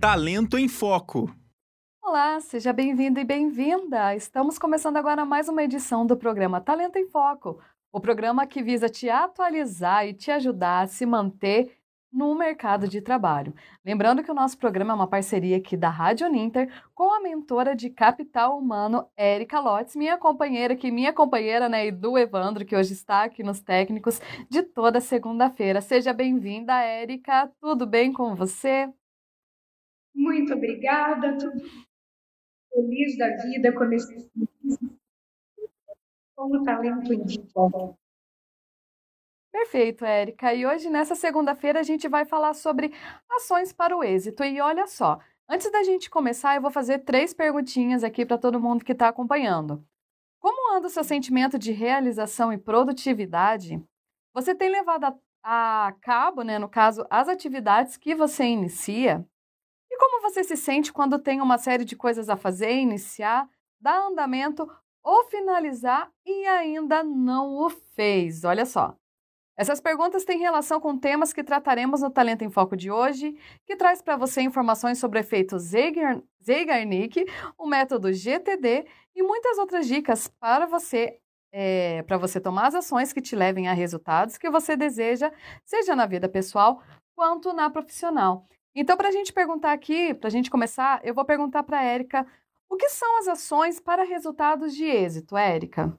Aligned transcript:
Talento 0.00 0.56
em 0.56 0.68
Foco. 0.68 1.28
Olá, 2.00 2.38
seja 2.38 2.72
bem-vindo 2.72 3.18
e 3.18 3.24
bem-vinda! 3.24 4.14
Estamos 4.14 4.56
começando 4.56 4.96
agora 4.96 5.24
mais 5.24 5.48
uma 5.48 5.64
edição 5.64 6.06
do 6.06 6.16
programa 6.16 6.60
Talento 6.60 6.96
em 6.96 7.08
Foco, 7.08 7.58
o 7.92 8.00
programa 8.00 8.46
que 8.46 8.62
visa 8.62 8.88
te 8.88 9.10
atualizar 9.10 10.06
e 10.06 10.14
te 10.14 10.30
ajudar 10.30 10.82
a 10.82 10.86
se 10.86 11.04
manter 11.04 11.76
no 12.12 12.32
mercado 12.36 12.86
de 12.86 13.02
trabalho. 13.02 13.52
Lembrando 13.84 14.22
que 14.22 14.30
o 14.30 14.34
nosso 14.34 14.56
programa 14.56 14.92
é 14.92 14.94
uma 14.94 15.08
parceria 15.08 15.56
aqui 15.56 15.76
da 15.76 15.90
Rádio 15.90 16.28
Uninter 16.28 16.72
com 16.94 17.12
a 17.12 17.20
mentora 17.20 17.74
de 17.74 17.90
capital 17.90 18.56
humano, 18.56 19.04
Érica 19.16 19.58
Lotz, 19.58 19.96
minha 19.96 20.16
companheira 20.16 20.74
aqui, 20.74 20.92
minha 20.92 21.12
companheira, 21.12 21.68
né, 21.68 21.88
e 21.88 21.90
do 21.90 22.16
Evandro, 22.16 22.64
que 22.64 22.76
hoje 22.76 22.92
está 22.92 23.24
aqui 23.24 23.42
nos 23.42 23.60
técnicos 23.60 24.20
de 24.48 24.62
toda 24.62 25.00
segunda-feira. 25.00 25.80
Seja 25.80 26.12
bem-vinda, 26.12 26.80
Érica. 26.80 27.50
Tudo 27.60 27.84
bem 27.84 28.12
com 28.12 28.36
você? 28.36 28.88
Muito 30.18 30.52
obrigada. 30.52 31.38
Tudo 31.38 31.62
feliz 32.72 33.16
da 33.16 33.28
vida 33.36 33.72
com 33.72 33.84
esse 33.92 34.30
com 36.34 36.56
o 36.56 36.62
talento 36.62 37.12
individual. 37.12 37.96
Perfeito, 39.52 40.04
Érica. 40.04 40.52
E 40.54 40.66
hoje, 40.66 40.90
nessa 40.90 41.14
segunda-feira, 41.14 41.80
a 41.80 41.82
gente 41.82 42.08
vai 42.08 42.24
falar 42.24 42.54
sobre 42.54 42.92
ações 43.30 43.72
para 43.72 43.96
o 43.96 44.04
êxito. 44.04 44.44
E 44.44 44.60
olha 44.60 44.86
só, 44.86 45.18
antes 45.48 45.70
da 45.70 45.82
gente 45.82 46.10
começar, 46.10 46.56
eu 46.56 46.62
vou 46.62 46.70
fazer 46.70 47.00
três 47.00 47.32
perguntinhas 47.32 48.04
aqui 48.04 48.26
para 48.26 48.38
todo 48.38 48.60
mundo 48.60 48.84
que 48.84 48.92
está 48.92 49.08
acompanhando. 49.08 49.84
Como 50.40 50.76
anda 50.76 50.86
o 50.86 50.90
seu 50.90 51.02
sentimento 51.02 51.58
de 51.58 51.72
realização 51.72 52.52
e 52.52 52.58
produtividade? 52.58 53.82
Você 54.34 54.54
tem 54.54 54.68
levado 54.68 55.04
a, 55.04 55.86
a 55.88 55.92
cabo, 56.00 56.42
né, 56.42 56.58
no 56.58 56.68
caso, 56.68 57.04
as 57.10 57.28
atividades 57.28 57.96
que 57.96 58.14
você 58.14 58.44
inicia? 58.44 59.26
Como 59.98 60.22
você 60.22 60.44
se 60.44 60.56
sente 60.56 60.92
quando 60.92 61.18
tem 61.18 61.40
uma 61.40 61.58
série 61.58 61.84
de 61.84 61.96
coisas 61.96 62.28
a 62.28 62.36
fazer, 62.36 62.72
iniciar, 62.72 63.48
dar 63.80 64.06
andamento 64.06 64.70
ou 65.02 65.24
finalizar 65.24 66.10
e 66.24 66.46
ainda 66.46 67.02
não 67.02 67.56
o 67.56 67.68
fez? 67.68 68.44
Olha 68.44 68.64
só. 68.64 68.96
Essas 69.56 69.80
perguntas 69.80 70.24
têm 70.24 70.38
relação 70.38 70.80
com 70.80 70.96
temas 70.96 71.32
que 71.32 71.42
trataremos 71.42 72.00
no 72.00 72.10
Talento 72.10 72.44
em 72.44 72.50
Foco 72.50 72.76
de 72.76 72.92
hoje, 72.92 73.36
que 73.66 73.74
traz 73.74 74.00
para 74.00 74.16
você 74.16 74.40
informações 74.40 74.98
sobre 74.98 75.18
o 75.18 75.20
efeito 75.20 75.58
Zeigarnik, 75.58 77.24
o 77.58 77.66
método 77.66 78.12
GTD 78.12 78.86
e 79.16 79.22
muitas 79.22 79.58
outras 79.58 79.88
dicas 79.88 80.28
para 80.28 80.64
você 80.64 81.18
é, 81.50 82.02
para 82.04 82.18
você 82.18 82.40
tomar 82.40 82.68
as 82.68 82.74
ações 82.74 83.12
que 83.12 83.20
te 83.20 83.34
levem 83.34 83.68
a 83.68 83.72
resultados 83.72 84.36
que 84.36 84.50
você 84.50 84.76
deseja, 84.76 85.32
seja 85.64 85.96
na 85.96 86.06
vida 86.06 86.28
pessoal 86.28 86.82
quanto 87.16 87.52
na 87.52 87.70
profissional. 87.70 88.46
Então, 88.80 88.96
para 88.96 89.08
a 89.08 89.10
gente 89.10 89.32
perguntar 89.32 89.72
aqui, 89.72 90.14
para 90.14 90.28
a 90.28 90.30
gente 90.30 90.48
começar, 90.48 91.00
eu 91.04 91.12
vou 91.12 91.24
perguntar 91.24 91.64
para 91.64 91.80
a 91.80 91.82
Érica 91.82 92.24
o 92.70 92.76
que 92.76 92.88
são 92.88 93.18
as 93.18 93.26
ações 93.26 93.80
para 93.80 94.04
resultados 94.04 94.72
de 94.72 94.84
êxito, 94.84 95.36
Érica? 95.36 95.98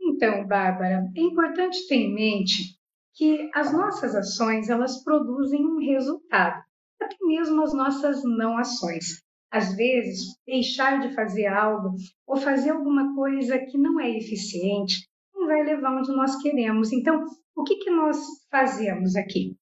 Então, 0.00 0.44
Bárbara, 0.44 1.08
é 1.14 1.20
importante 1.20 1.86
ter 1.86 1.94
em 1.94 2.12
mente 2.12 2.76
que 3.14 3.48
as 3.54 3.72
nossas 3.72 4.16
ações 4.16 4.68
elas 4.68 5.04
produzem 5.04 5.64
um 5.64 5.78
resultado, 5.78 6.64
até 7.00 7.16
mesmo 7.22 7.62
as 7.62 7.72
nossas 7.72 8.24
não 8.24 8.58
ações. 8.58 9.22
Às 9.48 9.72
vezes, 9.76 10.36
deixar 10.44 10.98
de 10.98 11.14
fazer 11.14 11.46
algo 11.46 11.94
ou 12.26 12.36
fazer 12.36 12.70
alguma 12.70 13.14
coisa 13.14 13.56
que 13.56 13.78
não 13.78 14.00
é 14.00 14.10
eficiente 14.10 15.08
não 15.32 15.46
vai 15.46 15.62
levar 15.62 15.96
onde 15.96 16.10
nós 16.10 16.42
queremos. 16.42 16.92
Então, 16.92 17.24
o 17.54 17.62
que, 17.62 17.76
que 17.76 17.90
nós 17.90 18.18
fazemos 18.50 19.14
aqui? 19.14 19.56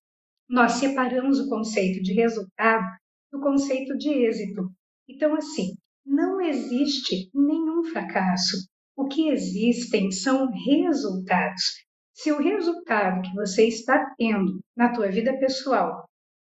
Nós 0.48 0.72
separamos 0.72 1.40
o 1.40 1.48
conceito 1.48 2.02
de 2.02 2.12
resultado 2.12 2.84
do 3.32 3.40
conceito 3.40 3.96
de 3.96 4.10
êxito. 4.10 4.70
Então, 5.08 5.34
assim, 5.34 5.74
não 6.04 6.40
existe 6.40 7.30
nenhum 7.34 7.84
fracasso, 7.84 8.68
o 8.96 9.06
que 9.06 9.28
existem 9.28 10.10
são 10.10 10.48
resultados. 10.50 11.64
Se 12.12 12.30
o 12.30 12.38
resultado 12.38 13.22
que 13.22 13.34
você 13.34 13.66
está 13.66 14.14
tendo 14.16 14.60
na 14.76 14.92
tua 14.92 15.10
vida 15.10 15.36
pessoal, 15.38 16.08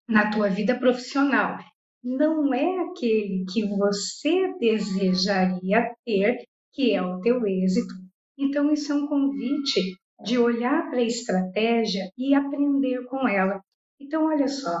na 0.08 0.30
tua 0.30 0.48
vida 0.48 0.78
profissional, 0.78 1.58
não 2.02 2.54
é 2.54 2.78
aquele 2.84 3.44
que 3.52 3.66
você 3.66 4.56
desejaria 4.58 5.92
ter, 6.04 6.44
que 6.72 6.92
é 6.92 7.02
o 7.02 7.20
teu 7.20 7.44
êxito, 7.46 7.94
então 8.38 8.72
isso 8.72 8.92
é 8.92 8.94
um 8.94 9.08
convite 9.08 9.80
de 10.24 10.38
olhar 10.38 10.88
para 10.90 11.00
a 11.00 11.04
estratégia 11.04 12.08
e 12.16 12.34
aprender 12.34 13.04
com 13.06 13.26
ela. 13.26 13.60
Então, 14.00 14.26
olha 14.26 14.48
só, 14.48 14.78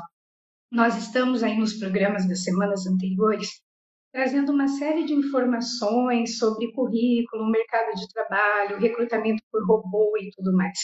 nós 0.70 0.96
estamos 0.96 1.42
aí 1.42 1.58
nos 1.58 1.74
programas 1.74 2.28
das 2.28 2.44
semanas 2.44 2.86
anteriores 2.86 3.62
trazendo 4.12 4.52
uma 4.52 4.68
série 4.68 5.04
de 5.04 5.12
informações 5.12 6.38
sobre 6.38 6.72
currículo, 6.72 7.50
mercado 7.50 7.94
de 7.94 8.08
trabalho, 8.08 8.78
recrutamento 8.78 9.42
por 9.50 9.66
robô 9.66 10.16
e 10.18 10.30
tudo 10.34 10.52
mais. 10.52 10.78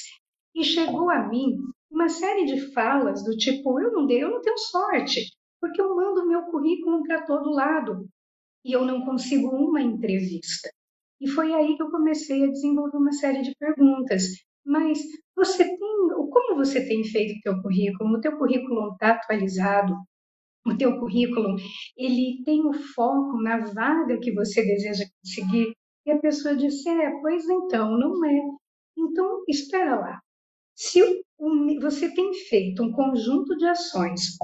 E 0.55 0.63
chegou 0.63 1.11
a 1.11 1.27
mim 1.27 1.57
uma 1.91 2.09
série 2.09 2.45
de 2.45 2.73
falas 2.73 3.25
do 3.25 3.37
tipo: 3.37 3.81
eu 3.81 3.93
não 3.93 4.07
dei, 4.07 4.23
eu 4.23 4.31
não 4.31 4.41
tenho 4.41 4.59
sorte, 4.59 5.21
porque 5.61 5.81
eu 5.81 5.95
mando 5.95 6.27
meu 6.27 6.43
currículo 6.45 7.03
para 7.05 7.25
todo 7.25 7.51
lado 7.51 8.07
e 8.65 8.73
eu 8.73 8.85
não 8.85 9.05
consigo 9.05 9.49
uma 9.49 9.81
entrevista. 9.81 10.71
E 11.21 11.29
foi 11.29 11.55
aí 11.55 11.77
que 11.77 11.83
eu 11.83 11.91
comecei 11.91 12.45
a 12.45 12.51
desenvolver 12.51 12.97
uma 12.97 13.13
série 13.13 13.43
de 13.43 13.55
perguntas. 13.59 14.25
Mas 14.65 14.99
você 15.37 15.65
tem, 15.65 15.79
como 16.31 16.57
você 16.57 16.87
tem 16.87 17.05
feito 17.05 17.39
o 17.39 17.41
teu 17.43 17.63
currículo? 17.63 18.17
O 18.17 18.21
teu 18.21 18.37
currículo 18.37 18.93
está 18.93 19.11
atualizado? 19.11 19.95
o 20.67 20.77
teu 20.77 20.99
currículo, 20.99 21.57
ele 21.97 22.43
tem 22.45 22.67
o 22.67 22.73
foco 22.73 23.41
na 23.43 23.59
vaga 23.59 24.19
que 24.19 24.33
você 24.33 24.63
deseja 24.63 25.05
conseguir, 25.21 25.75
e 26.07 26.11
a 26.11 26.19
pessoa 26.19 26.57
disse, 26.57 26.89
é, 26.89 27.11
pois 27.21 27.49
então, 27.49 27.99
não 27.99 28.25
é. 28.25 28.41
Então, 28.97 29.43
espera 29.49 29.99
lá. 29.99 30.21
Se 30.75 31.01
você 31.81 32.13
tem 32.15 32.33
feito 32.33 32.83
um 32.83 32.93
conjunto 32.93 33.57
de 33.57 33.67
ações 33.67 34.37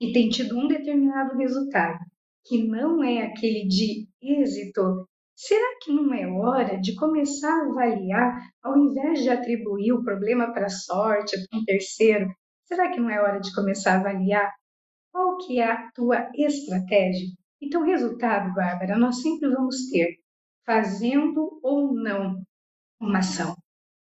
e 0.00 0.12
tem 0.12 0.28
tido 0.28 0.58
um 0.58 0.66
determinado 0.66 1.36
resultado 1.36 1.98
que 2.44 2.66
não 2.66 3.04
é 3.04 3.22
aquele 3.22 3.66
de 3.66 4.08
êxito, 4.22 5.06
será 5.40 5.78
que 5.80 5.90
não 5.90 6.12
é 6.12 6.26
hora 6.26 6.78
de 6.78 6.94
começar 6.94 7.50
a 7.50 7.70
avaliar, 7.70 8.42
ao 8.62 8.76
invés 8.76 9.22
de 9.22 9.30
atribuir 9.30 9.90
o 9.92 10.04
problema 10.04 10.52
para 10.52 10.66
a 10.66 10.70
sorte, 10.70 11.34
para 11.48 11.58
um 11.58 11.64
terceiro, 11.64 12.30
será 12.66 12.90
que 12.90 13.00
não 13.00 13.08
é 13.08 13.18
hora 13.18 13.40
de 13.40 13.54
começar 13.54 13.94
a 13.94 14.00
avaliar 14.00 14.52
qual 15.10 15.38
que 15.38 15.58
é 15.58 15.64
a 15.64 15.90
tua 15.92 16.30
estratégia? 16.34 17.26
Então, 17.60 17.82
resultado, 17.82 18.54
Bárbara, 18.54 18.98
nós 18.98 19.22
sempre 19.22 19.48
vamos 19.48 19.88
ter, 19.90 20.18
fazendo 20.66 21.58
ou 21.62 21.94
não 21.94 22.42
uma 23.00 23.20
ação. 23.20 23.56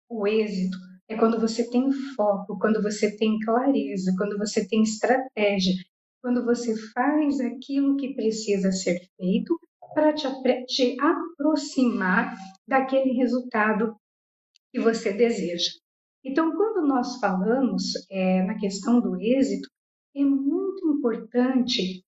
O 0.09 0.27
êxito 0.27 0.77
é 1.07 1.15
quando 1.15 1.39
você 1.39 1.69
tem 1.69 1.91
foco, 2.15 2.57
quando 2.57 2.81
você 2.81 3.15
tem 3.15 3.37
clareza, 3.39 4.11
quando 4.17 4.39
você 4.39 4.67
tem 4.67 4.81
estratégia, 4.81 5.75
quando 6.19 6.43
você 6.43 6.75
faz 6.93 7.39
aquilo 7.39 7.95
que 7.95 8.15
precisa 8.15 8.71
ser 8.71 8.99
feito 9.17 9.57
para 9.97 10.13
te, 10.13 10.27
te 10.67 10.95
aproximar 11.01 12.37
daquele 12.67 13.13
resultado 13.13 13.95
que 14.71 14.79
você 14.79 15.11
deseja. 15.11 15.71
Então, 16.23 16.55
quando 16.55 16.87
nós 16.87 17.19
falamos 17.19 17.93
é, 18.11 18.43
na 18.43 18.59
questão 18.59 19.01
do 19.01 19.19
êxito, 19.19 19.67
é 20.15 20.23
muito 20.23 20.87
importante 20.87 22.03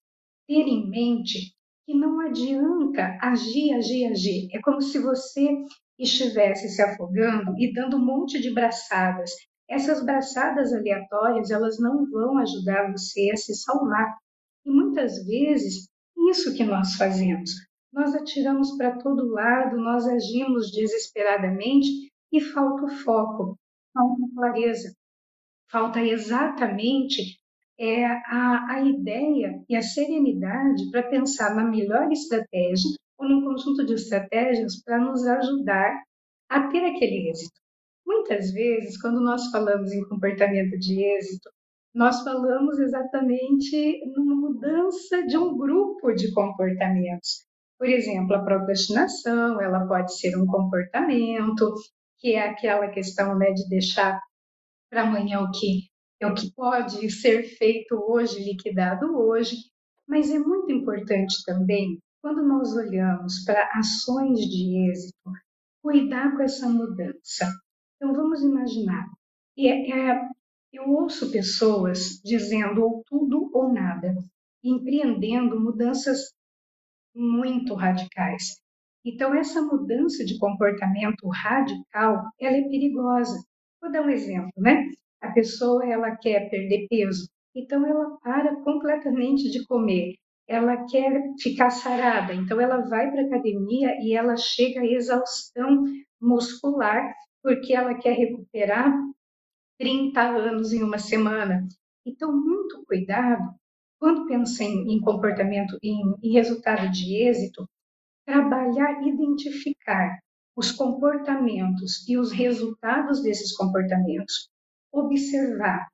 ter 0.47 0.67
em 0.67 0.87
mente 0.87 1.51
que 1.83 1.95
não 1.95 2.19
adianta 2.19 3.17
agir, 3.23 3.73
agir, 3.73 4.05
agir. 4.05 4.49
É 4.53 4.61
como 4.61 4.83
se 4.83 4.99
você 4.99 5.49
estivesse 5.97 6.69
se 6.69 6.83
afogando 6.83 7.57
e 7.57 7.73
dando 7.73 7.97
um 7.97 8.05
monte 8.05 8.39
de 8.39 8.53
braçadas. 8.53 9.31
Essas 9.67 10.05
braçadas 10.05 10.71
aleatórias, 10.73 11.49
elas 11.49 11.79
não 11.79 12.07
vão 12.07 12.37
ajudar 12.37 12.91
você 12.91 13.31
a 13.31 13.35
se 13.35 13.55
salvar. 13.55 14.15
E 14.63 14.69
muitas 14.69 15.25
vezes, 15.25 15.87
isso 16.29 16.53
que 16.53 16.63
nós 16.63 16.93
fazemos. 16.93 17.49
Nós 17.91 18.13
atiramos 18.15 18.77
para 18.77 18.97
todo 18.97 19.31
lado, 19.31 19.77
nós 19.77 20.07
agimos 20.07 20.71
desesperadamente 20.71 21.87
e 22.31 22.39
falta 22.39 22.85
o 22.85 22.89
foco, 22.89 23.57
falta 23.93 24.21
clareza, 24.35 24.93
falta 25.69 26.01
exatamente 26.01 27.39
é 27.79 28.05
a, 28.05 28.65
a 28.71 28.81
ideia 28.81 29.63
e 29.69 29.75
a 29.75 29.81
serenidade 29.81 30.91
para 30.91 31.09
pensar 31.09 31.55
na 31.55 31.63
melhor 31.63 32.11
estratégia 32.11 32.91
ou 33.17 33.27
num 33.27 33.43
conjunto 33.43 33.85
de 33.85 33.93
estratégias 33.93 34.83
para 34.83 34.99
nos 34.99 35.25
ajudar 35.25 36.03
a 36.49 36.67
ter 36.67 36.85
aquele 36.85 37.29
êxito. 37.29 37.57
Muitas 38.05 38.51
vezes, 38.51 38.99
quando 38.99 39.21
nós 39.21 39.49
falamos 39.49 39.91
em 39.93 40.07
comportamento 40.09 40.77
de 40.77 41.01
êxito, 41.01 41.49
nós 41.93 42.21
falamos 42.23 42.77
exatamente 42.79 44.01
numa 44.13 44.35
mudança 44.35 45.25
de 45.25 45.37
um 45.37 45.57
grupo 45.57 46.11
de 46.11 46.33
comportamentos. 46.33 47.45
Por 47.79 47.87
exemplo, 47.87 48.35
a 48.35 48.43
procrastinação, 48.43 49.61
ela 49.61 49.87
pode 49.87 50.19
ser 50.19 50.37
um 50.37 50.45
comportamento, 50.45 51.73
que 52.19 52.33
é 52.33 52.49
aquela 52.49 52.89
questão 52.89 53.37
né, 53.37 53.51
de 53.53 53.67
deixar 53.69 54.19
para 54.91 55.03
amanhã 55.03 55.39
o 55.39 55.51
que 55.51 55.87
é 56.19 56.27
o 56.27 56.35
que 56.35 56.53
pode 56.53 57.09
ser 57.09 57.43
feito 57.43 57.95
hoje, 57.95 58.43
liquidado 58.43 59.17
hoje, 59.17 59.55
mas 60.05 60.29
é 60.29 60.37
muito 60.37 60.69
importante 60.69 61.35
também, 61.45 61.97
quando 62.21 62.45
nós 62.45 62.75
olhamos 62.75 63.45
para 63.45 63.69
ações 63.73 64.39
de 64.39 64.89
êxito, 64.91 65.31
cuidar 65.81 66.35
com 66.35 66.43
essa 66.43 66.67
mudança. 66.67 67.49
Então, 67.95 68.13
vamos 68.13 68.41
imaginar. 68.41 69.05
É, 69.57 69.91
é, 69.91 70.21
eu 70.73 70.89
ouço 70.89 71.31
pessoas 71.31 72.19
dizendo 72.21 72.83
ou 72.83 73.01
tudo 73.05 73.49
ou 73.53 73.71
nada, 73.71 74.13
empreendendo 74.61 75.57
mudanças 75.57 76.33
muito 77.19 77.73
radicais. 77.75 78.61
Então, 79.03 79.33
essa 79.33 79.61
mudança 79.61 80.25
de 80.25 80.37
comportamento 80.37 81.27
radical, 81.27 82.23
ela 82.39 82.57
é 82.57 82.69
perigosa. 82.69 83.37
Vou 83.81 83.91
dar 83.91 84.01
um 84.01 84.09
exemplo, 84.09 84.51
né? 84.57 84.85
A 85.21 85.31
pessoa, 85.31 85.85
ela 85.85 86.15
quer 86.15 86.49
perder 86.49 86.87
peso, 86.89 87.29
então 87.55 87.85
ela 87.85 88.17
para 88.21 88.55
completamente 88.63 89.49
de 89.51 89.65
comer. 89.65 90.15
Ela 90.47 90.85
quer 90.85 91.21
ficar 91.39 91.69
sarada, 91.69 92.33
então 92.33 92.59
ela 92.59 92.81
vai 92.89 93.11
para 93.11 93.21
a 93.21 93.25
academia 93.25 93.95
e 94.01 94.13
ela 94.13 94.35
chega 94.35 94.81
à 94.81 94.85
exaustão 94.85 95.83
muscular 96.19 97.13
porque 97.43 97.73
ela 97.73 97.93
quer 97.95 98.13
recuperar 98.13 98.91
30 99.77 100.21
anos 100.21 100.73
em 100.73 100.81
uma 100.83 100.97
semana. 100.97 101.67
Então, 102.05 102.31
muito 102.33 102.83
cuidado 102.85 103.43
quando 103.99 104.25
pensa 104.27 104.63
em, 104.63 104.93
em 104.93 105.01
comportamento, 105.01 105.77
em, 105.83 106.01
em 106.23 106.33
resultado 106.33 106.89
de 106.91 107.15
êxito, 107.15 107.67
trabalhar, 108.25 109.05
identificar 109.05 110.19
os 110.55 110.71
comportamentos 110.71 112.07
e 112.07 112.17
os 112.17 112.31
resultados 112.31 113.21
desses 113.21 113.55
comportamentos, 113.55 114.49
observar 114.91 115.87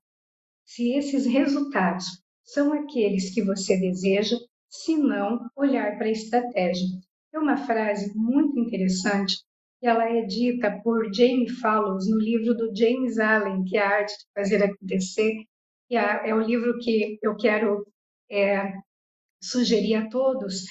se 0.66 0.94
esses 0.94 1.26
resultados 1.26 2.06
são 2.44 2.74
aqueles 2.74 3.34
que 3.34 3.44
você 3.44 3.78
deseja, 3.80 4.38
se 4.70 4.98
não, 4.98 5.50
olhar 5.56 5.98
para 5.98 6.08
a 6.08 6.12
estratégia. 6.12 6.88
Tem 7.32 7.42
uma 7.42 7.58
frase 7.58 8.16
muito 8.16 8.60
interessante 8.60 9.36
ela 9.86 10.10
é 10.10 10.22
dita 10.24 10.82
por 10.84 11.14
Jamie 11.14 11.50
Fallows 11.50 12.10
no 12.10 12.18
livro 12.18 12.56
do 12.56 12.76
James 12.76 13.20
Allen, 13.20 13.64
que 13.66 13.78
é 13.78 13.82
a 13.82 13.98
arte 13.98 14.18
de 14.18 14.26
fazer 14.34 14.64
acontecer, 14.64 15.44
que 15.88 15.96
é, 15.96 16.30
é 16.30 16.36
o 16.36 16.42
livro 16.42 16.78
que 16.80 17.20
eu 17.22 17.36
quero 17.36 17.86
é, 18.36 18.74
sugerir 19.42 19.96
a 19.96 20.10
todos, 20.10 20.66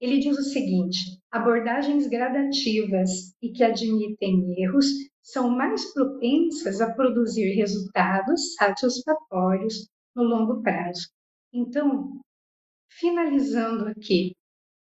ele 0.00 0.18
diz 0.18 0.38
o 0.38 0.42
seguinte: 0.42 1.18
abordagens 1.30 2.06
gradativas 2.06 3.34
e 3.42 3.50
que 3.52 3.64
admitem 3.64 4.62
erros 4.62 4.86
são 5.22 5.50
mais 5.50 5.92
propensas 5.92 6.80
a 6.80 6.92
produzir 6.94 7.54
resultados 7.54 8.54
satisfatórios 8.54 9.88
no 10.14 10.22
longo 10.22 10.62
prazo. 10.62 11.08
Então, 11.52 12.20
finalizando 12.90 13.88
aqui, 13.88 14.34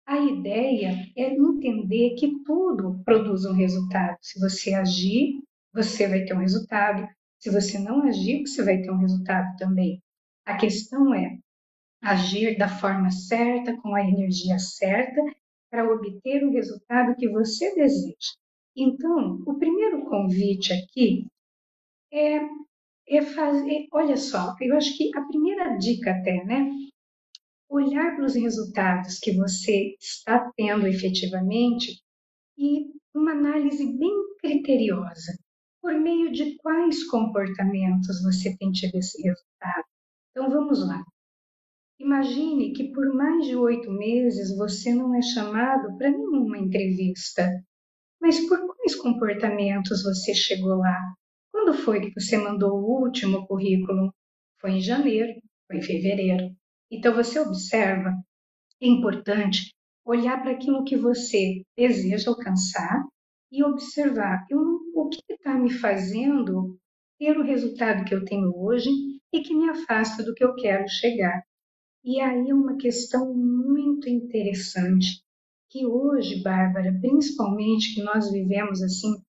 a 0.06 0.19
ideia 0.19 0.95
é 1.16 1.33
entender 1.33 2.16
que 2.16 2.44
tudo 2.44 3.01
produz 3.04 3.45
um 3.45 3.54
resultado. 3.54 4.18
Se 4.21 4.39
você 4.39 4.74
agir, 4.74 5.42
você 5.74 6.07
vai 6.07 6.24
ter 6.25 6.33
um 6.33 6.39
resultado. 6.39 7.07
Se 7.39 7.50
você 7.50 7.80
não 7.80 8.01
agir, 8.04 8.42
você 8.45 8.63
vai 8.63 8.81
ter 8.81 8.92
um 8.92 8.98
resultado 8.98 9.56
também. 9.57 10.01
A 10.45 10.57
questão 10.57 11.13
é 11.13 11.38
agir 12.01 12.57
da 12.57 12.67
forma 12.67 13.11
certa, 13.11 13.75
com 13.81 13.93
a 13.93 14.01
energia 14.01 14.57
certa, 14.57 15.21
para 15.69 15.91
obter 15.91 16.43
o 16.43 16.51
resultado 16.51 17.15
que 17.15 17.29
você 17.29 17.73
deseja. 17.75 18.33
Então, 18.75 19.43
o 19.45 19.57
primeiro 19.57 20.05
convite 20.05 20.73
aqui 20.73 21.27
é, 22.11 22.39
é 23.07 23.21
fazer. 23.21 23.87
Olha 23.91 24.17
só, 24.17 24.55
eu 24.61 24.75
acho 24.75 24.97
que 24.97 25.15
a 25.17 25.21
primeira 25.21 25.77
dica, 25.77 26.11
até, 26.11 26.43
né? 26.45 26.71
Olhar 27.69 28.15
para 28.15 28.25
os 28.25 28.35
resultados 28.35 29.19
que 29.19 29.31
você 29.33 29.95
está 29.99 30.51
tendo 30.55 30.87
efetivamente 30.87 32.01
e 32.57 32.85
uma 33.13 33.31
análise 33.31 33.85
bem 33.97 34.35
criteriosa. 34.39 35.37
Por 35.81 35.93
meio 35.93 36.31
de 36.31 36.55
quais 36.57 37.03
comportamentos 37.05 38.21
você 38.23 38.55
tem 38.57 38.71
tido 38.71 38.95
esse 38.95 39.21
resultado? 39.21 39.85
Então, 40.31 40.49
vamos 40.49 40.85
lá. 40.85 41.03
Imagine 41.99 42.71
que 42.71 42.93
por 42.93 43.13
mais 43.13 43.45
de 43.45 43.57
oito 43.57 43.91
meses 43.91 44.55
você 44.55 44.93
não 44.93 45.13
é 45.13 45.21
chamado 45.21 45.97
para 45.97 46.09
nenhuma 46.09 46.57
entrevista. 46.57 47.49
Mas 48.21 48.39
por 48.47 48.57
quais 48.67 48.95
comportamentos 48.95 50.03
você 50.03 50.33
chegou 50.33 50.77
lá? 50.77 50.97
Quando 51.51 51.73
foi 51.73 51.99
que 51.99 52.19
você 52.19 52.37
mandou 52.37 52.71
o 52.71 53.03
último 53.03 53.45
currículo? 53.47 54.13
Foi 54.61 54.71
em 54.71 54.81
janeiro, 54.81 55.41
foi 55.67 55.77
em 55.77 55.81
fevereiro. 55.81 56.55
Então 56.89 57.13
você 57.13 57.37
observa, 57.37 58.13
é 58.81 58.87
importante 58.87 59.73
olhar 60.05 60.41
para 60.41 60.51
aquilo 60.51 60.85
que 60.85 60.95
você 60.95 61.63
deseja 61.77 62.29
alcançar 62.29 63.03
e 63.51 63.61
observar 63.61 64.45
eu, 64.49 64.59
o 64.95 65.09
que 65.09 65.21
está 65.33 65.53
me 65.55 65.71
fazendo 65.71 66.77
ter 67.19 67.37
o 67.37 67.43
resultado 67.43 68.05
que 68.05 68.15
eu 68.15 68.23
tenho 68.23 68.53
hoje 68.55 68.89
e 69.33 69.41
que 69.41 69.53
me 69.53 69.69
afasta 69.69 70.23
do 70.23 70.33
que 70.33 70.43
eu 70.43 70.55
quero 70.55 70.87
chegar. 70.87 71.43
E 72.03 72.21
aí 72.21 72.49
é 72.49 72.53
uma 72.53 72.77
questão 72.77 73.33
muito 73.33 74.07
interessante, 74.09 75.21
que 75.69 75.85
hoje, 75.85 76.41
Bárbara, 76.41 76.97
principalmente 77.01 77.93
que 77.93 78.01
nós 78.01 78.31
vivemos 78.31 78.81
assim, 78.81 79.21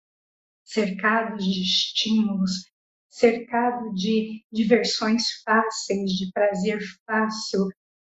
cercados 0.64 1.44
de 1.44 1.62
estímulos, 1.62 2.70
cercado 3.08 3.93
de 3.93 4.44
diversões 4.52 5.43
fáceis, 5.44 6.12
de 6.12 6.31
prazer 6.32 6.78
fácil, 7.05 7.69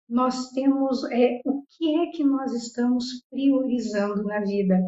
nós 0.08 0.50
temos 0.50 1.02
é, 1.10 1.40
o 1.44 1.64
que 1.66 1.96
é 1.96 2.06
que 2.12 2.22
nós 2.22 2.52
estamos 2.52 3.06
priorizando 3.28 4.22
na 4.22 4.40
vida? 4.40 4.78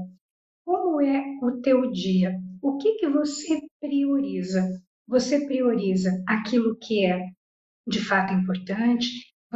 Como 0.64 1.00
é 1.00 1.22
o 1.42 1.60
teu 1.60 1.90
dia? 1.90 2.38
O 2.62 2.76
que 2.76 2.94
que 2.94 3.08
você 3.08 3.60
prioriza? 3.80 4.80
Você 5.08 5.44
prioriza 5.46 6.22
aquilo 6.28 6.76
que 6.76 7.04
é 7.04 7.20
de 7.86 8.00
fato 8.00 8.32
importante, 8.32 9.08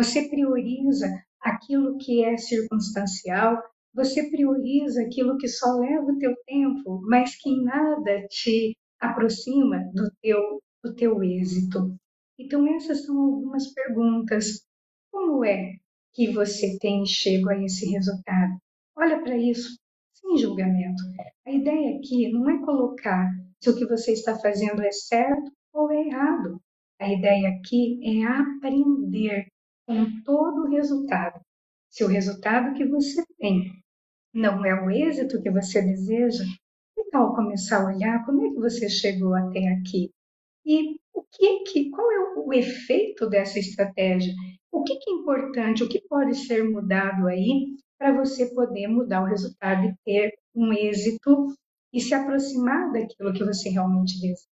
você 0.03 0.31
prioriza 0.31 1.07
aquilo 1.43 1.99
que 1.99 2.25
é 2.25 2.35
circunstancial, 2.39 3.63
você 3.93 4.31
prioriza 4.31 5.03
aquilo 5.03 5.37
que 5.37 5.47
só 5.47 5.75
leva 5.75 6.07
o 6.07 6.19
teu 6.19 6.35
tempo, 6.47 7.03
mas 7.03 7.37
que 7.37 7.51
em 7.51 7.63
nada 7.63 8.27
te 8.29 8.75
aproxima 8.99 9.79
do 9.93 10.11
teu, 10.23 10.41
do 10.83 10.95
teu 10.95 11.23
êxito. 11.23 11.95
Então, 12.39 12.67
essas 12.75 13.05
são 13.05 13.19
algumas 13.21 13.71
perguntas. 13.75 14.65
Como 15.13 15.45
é 15.45 15.75
que 16.15 16.33
você 16.33 16.79
tem 16.79 17.05
chego 17.05 17.51
a 17.51 17.63
esse 17.63 17.91
resultado? 17.91 18.57
Olha 18.97 19.23
para 19.23 19.37
isso 19.37 19.77
sem 20.15 20.39
julgamento. 20.39 21.03
A 21.47 21.53
ideia 21.53 21.99
aqui 21.99 22.31
não 22.33 22.49
é 22.49 22.65
colocar 22.65 23.31
se 23.63 23.69
o 23.69 23.77
que 23.77 23.85
você 23.85 24.13
está 24.13 24.35
fazendo 24.39 24.81
é 24.83 24.93
certo 24.93 25.53
ou 25.75 25.91
é 25.91 26.07
errado. 26.07 26.59
A 26.99 27.13
ideia 27.13 27.51
aqui 27.51 28.01
é 28.03 28.25
aprender 28.25 29.47
com 29.87 30.23
todo 30.23 30.63
o 30.63 30.71
resultado. 30.71 31.41
Se 31.89 32.05
o 32.05 32.09
resultado 32.09 32.75
que 32.75 32.85
você 32.85 33.25
tem 33.39 33.73
não 34.33 34.65
é 34.65 34.75
o 34.75 34.91
êxito 34.91 35.43
que 35.43 35.51
você 35.51 35.83
deseja, 35.83 36.45
que 36.95 37.05
tal 37.11 37.35
começar 37.35 37.83
a 37.83 37.87
olhar 37.87 38.25
como 38.25 38.47
é 38.47 38.51
que 38.51 38.61
você 38.61 38.89
chegou 38.89 39.35
até 39.35 39.67
aqui? 39.69 40.11
E 40.65 40.97
o 41.13 41.23
que, 41.23 41.65
que 41.65 41.91
qual 41.91 42.11
é 42.13 42.35
o 42.39 42.53
efeito 42.53 43.29
dessa 43.29 43.59
estratégia? 43.59 44.33
O 44.71 44.85
que, 44.85 44.97
que 44.97 45.11
é 45.11 45.15
importante? 45.15 45.83
O 45.83 45.89
que 45.89 46.01
pode 46.09 46.37
ser 46.37 46.63
mudado 46.63 47.27
aí 47.27 47.77
para 47.99 48.17
você 48.17 48.55
poder 48.55 48.87
mudar 48.87 49.23
o 49.23 49.27
resultado 49.27 49.85
e 49.87 49.95
ter 50.05 50.33
um 50.55 50.73
êxito 50.73 51.55
e 51.93 52.01
se 52.01 52.15
aproximar 52.15 52.93
daquilo 52.93 53.33
que 53.33 53.45
você 53.45 53.69
realmente 53.69 54.21
deseja? 54.21 54.47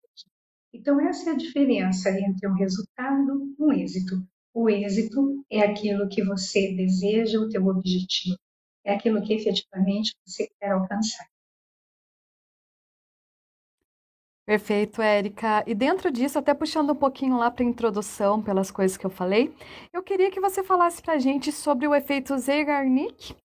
Então, 0.73 0.99
essa 0.99 1.29
é 1.29 1.33
a 1.33 1.37
diferença 1.37 2.09
entre 2.09 2.47
um 2.47 2.53
resultado 2.53 3.55
e 3.57 3.63
um 3.63 3.71
êxito. 3.71 4.21
O 4.53 4.69
êxito 4.69 5.43
é 5.49 5.61
aquilo 5.61 6.09
que 6.09 6.23
você 6.23 6.73
deseja, 6.75 7.39
o 7.39 7.49
teu 7.49 7.65
objetivo. 7.67 8.37
É 8.83 8.93
aquilo 8.93 9.21
que 9.21 9.33
efetivamente 9.33 10.15
você 10.25 10.47
quer 10.59 10.71
alcançar. 10.71 11.27
Perfeito, 14.49 14.99
Érica. 14.99 15.63
E 15.67 15.75
dentro 15.75 16.11
disso, 16.11 16.39
até 16.39 16.55
puxando 16.55 16.89
um 16.89 16.95
pouquinho 16.95 17.37
lá 17.37 17.51
para 17.51 17.63
a 17.63 17.67
introdução, 17.67 18.41
pelas 18.41 18.71
coisas 18.71 18.97
que 18.97 19.05
eu 19.05 19.09
falei, 19.11 19.53
eu 19.93 20.01
queria 20.01 20.31
que 20.31 20.39
você 20.39 20.63
falasse 20.63 21.03
para 21.03 21.13
a 21.13 21.19
gente 21.19 21.51
sobre 21.51 21.87
o 21.87 21.93
efeito 21.93 22.35
Zeigarnik 22.35 23.35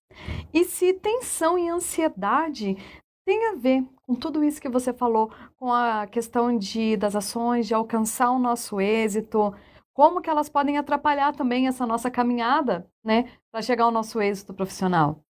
e 0.51 0.63
se 0.65 0.93
tensão 0.93 1.59
e 1.59 1.69
ansiedade 1.69 2.75
tem 3.23 3.49
a 3.49 3.53
ver 3.53 3.83
com 4.01 4.15
tudo 4.15 4.43
isso 4.43 4.61
que 4.61 4.67
você 4.67 4.91
falou, 4.91 5.31
com 5.57 5.71
a 5.71 6.07
questão 6.07 6.57
de, 6.57 6.97
das 6.97 7.15
ações, 7.15 7.67
de 7.67 7.75
alcançar 7.75 8.31
o 8.31 8.39
nosso 8.39 8.81
êxito, 8.81 9.53
como 9.95 10.21
que 10.21 10.29
elas 10.29 10.49
podem 10.49 10.77
atrapalhar 10.77 11.33
também 11.33 11.67
essa 11.67 11.87
nossa 11.87 12.11
caminhada, 12.11 12.85
né, 13.01 13.31
para 13.49 13.61
chegar 13.61 13.85
ao 13.85 13.91
nosso 13.91 14.21
êxito 14.21 14.53
profissional? 14.53 15.23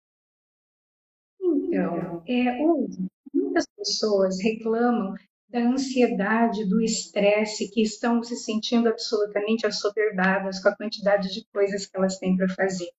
Então, 1.42 2.24
é, 2.26 2.66
hoje, 2.66 3.06
muitas 3.34 3.68
pessoas 3.76 4.42
reclamam 4.42 5.14
da 5.50 5.60
ansiedade, 5.60 6.68
do 6.70 6.82
estresse, 6.82 7.70
que 7.70 7.82
estão 7.82 8.24
se 8.24 8.38
sentindo 8.38 8.88
absolutamente 8.88 9.68
assoberbadas 9.68 10.64
com 10.64 10.70
a 10.70 10.76
quantidade 10.78 11.32
de 11.34 11.46
coisas 11.54 11.86
que 11.86 11.98
elas 11.98 12.18
têm 12.18 12.38
para 12.38 12.48
fazer. 12.48 12.90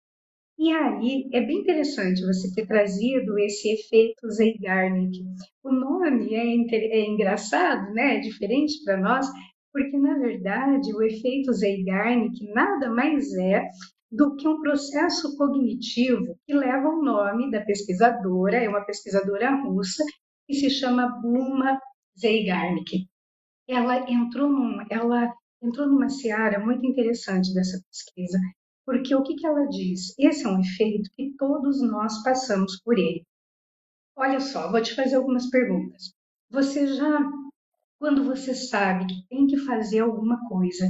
E 0.59 0.71
aí 0.71 1.29
é 1.33 1.41
bem 1.41 1.61
interessante 1.61 2.25
você 2.25 2.53
ter 2.53 2.67
trazido 2.67 3.39
esse 3.39 3.73
efeito 3.73 4.31
Zeigarnik. 4.31 5.19
O 5.65 5.73
nome 5.73 6.33
é, 6.35 6.45
é 6.77 7.07
engraçado, 7.07 7.93
né? 7.93 8.19
É 8.19 8.21
diferente 8.21 8.85
para 8.85 8.99
nós, 8.99 9.27
porque 9.75 9.99
na 9.99 10.17
verdade 10.17 10.95
o 10.95 11.03
efeito 11.03 11.53
Zeigarnik 11.53 12.47
nada 12.53 12.89
mais 12.89 13.35
é 13.35 13.69
do 14.11 14.37
que 14.37 14.47
um 14.47 14.61
processo 14.61 15.37
cognitivo 15.37 16.39
que 16.47 16.55
leva 16.55 16.89
o 16.89 17.03
nome 17.03 17.51
da 17.51 17.61
pesquisadora, 17.61 18.57
é 18.57 18.69
uma 18.69 18.85
pesquisadora 18.85 19.51
russa 19.65 20.05
que 20.47 20.55
se 20.55 20.71
chama 20.71 21.21
Bluma 21.21 21.81
Zeigarnik. 22.17 23.09
Ela 23.67 24.09
entrou, 24.09 24.49
num, 24.49 24.79
ela 24.89 25.35
entrou 25.61 25.89
numa 25.89 26.09
seara 26.09 26.65
muito 26.65 26.87
interessante 26.87 27.53
dessa 27.53 27.83
pesquisa, 27.91 28.39
porque 28.87 29.13
o 29.13 29.25
que, 29.25 29.35
que 29.35 29.47
ela 29.47 29.67
diz? 29.67 30.15
Esse 30.17 30.47
é 30.47 30.49
um 30.49 30.61
efeito 30.61 31.11
que 31.17 31.35
todos 31.37 31.83
nós 31.83 32.23
passamos 32.23 32.81
por 32.85 32.97
ele. 32.97 33.25
Olha 34.15 34.39
só, 34.39 34.71
vou 34.71 34.81
te 34.81 34.95
fazer 34.95 35.17
algumas 35.17 35.51
perguntas. 35.51 36.13
Você 36.51 36.87
já, 36.87 37.19
quando 37.99 38.25
você 38.25 38.55
sabe 38.55 39.07
que 39.07 39.27
tem 39.29 39.47
que 39.47 39.59
fazer 39.59 40.01
alguma 40.01 40.39
coisa 40.49 40.89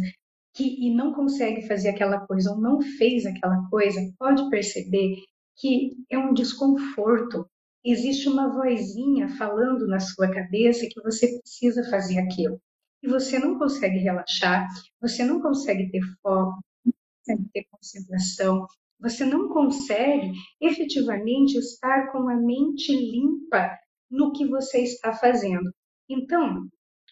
que, 0.54 0.86
e 0.86 0.94
não 0.94 1.12
consegue 1.12 1.66
fazer 1.66 1.90
aquela 1.90 2.26
coisa 2.26 2.52
ou 2.52 2.60
não 2.60 2.80
fez 2.80 3.26
aquela 3.26 3.68
coisa, 3.68 4.00
pode 4.18 4.48
perceber 4.50 5.16
que 5.56 5.90
é 6.10 6.18
um 6.18 6.32
desconforto. 6.32 7.46
Existe 7.84 8.28
uma 8.28 8.48
vozinha 8.48 9.28
falando 9.36 9.86
na 9.86 10.00
sua 10.00 10.30
cabeça 10.30 10.86
que 10.90 11.02
você 11.02 11.38
precisa 11.38 11.88
fazer 11.90 12.18
aquilo. 12.18 12.60
E 13.02 13.08
você 13.08 13.38
não 13.38 13.58
consegue 13.58 13.98
relaxar, 13.98 14.66
você 15.00 15.24
não 15.24 15.42
consegue 15.42 15.90
ter 15.90 16.00
foco, 16.22 16.58
consegue 16.84 17.48
ter 17.52 17.66
concentração, 17.70 18.66
você 18.98 19.26
não 19.26 19.48
consegue 19.50 20.32
efetivamente 20.60 21.58
estar 21.58 22.10
com 22.10 22.28
a 22.28 22.36
mente 22.36 22.94
limpa 22.94 23.76
no 24.10 24.32
que 24.32 24.46
você 24.46 24.82
está 24.82 25.12
fazendo. 25.12 25.70
Então, 26.08 26.66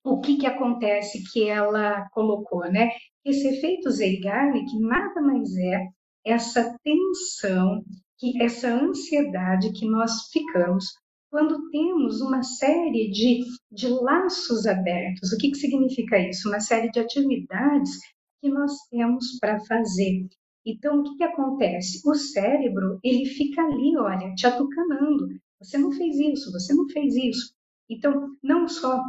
o 0.04 0.21
que, 0.21 0.37
que 0.37 0.47
acontece 0.47 1.23
que 1.32 1.49
ela 1.49 2.09
colocou, 2.11 2.71
né? 2.71 2.90
Esse 3.25 3.49
efeito 3.49 3.90
Zeigarnik 3.90 4.78
nada 4.80 5.21
mais 5.21 5.56
é 5.56 5.87
essa 6.25 6.76
tensão, 6.82 7.82
que 8.18 8.42
essa 8.42 8.68
ansiedade 8.68 9.73
que 9.73 9.87
nós 9.88 10.28
ficamos 10.32 10.87
quando 11.30 11.71
temos 11.71 12.21
uma 12.21 12.42
série 12.42 13.11
de, 13.11 13.40
de 13.71 13.88
laços 13.88 14.66
abertos. 14.66 15.32
O 15.32 15.38
que, 15.38 15.50
que 15.50 15.56
significa 15.56 16.18
isso? 16.18 16.49
Uma 16.49 16.61
série 16.61 16.90
de 16.90 17.00
atividades 17.00 17.90
que 18.40 18.50
nós 18.50 18.73
temos 18.90 19.38
para 19.40 19.59
fazer. 19.64 20.26
Então, 20.64 21.00
o 21.00 21.02
que, 21.02 21.16
que 21.16 21.25
acontece? 21.25 22.02
O 22.06 22.14
cérebro, 22.14 23.00
ele 23.02 23.25
fica 23.25 23.62
ali, 23.62 23.97
olha, 23.97 24.35
te 24.35 24.47
atucanando. 24.47 25.28
Você 25.59 25.78
não 25.78 25.90
fez 25.90 26.18
isso, 26.18 26.52
você 26.52 26.75
não 26.75 26.87
fez 26.88 27.14
isso. 27.16 27.54
Então, 27.88 28.28
não 28.42 28.68
só 28.68 29.00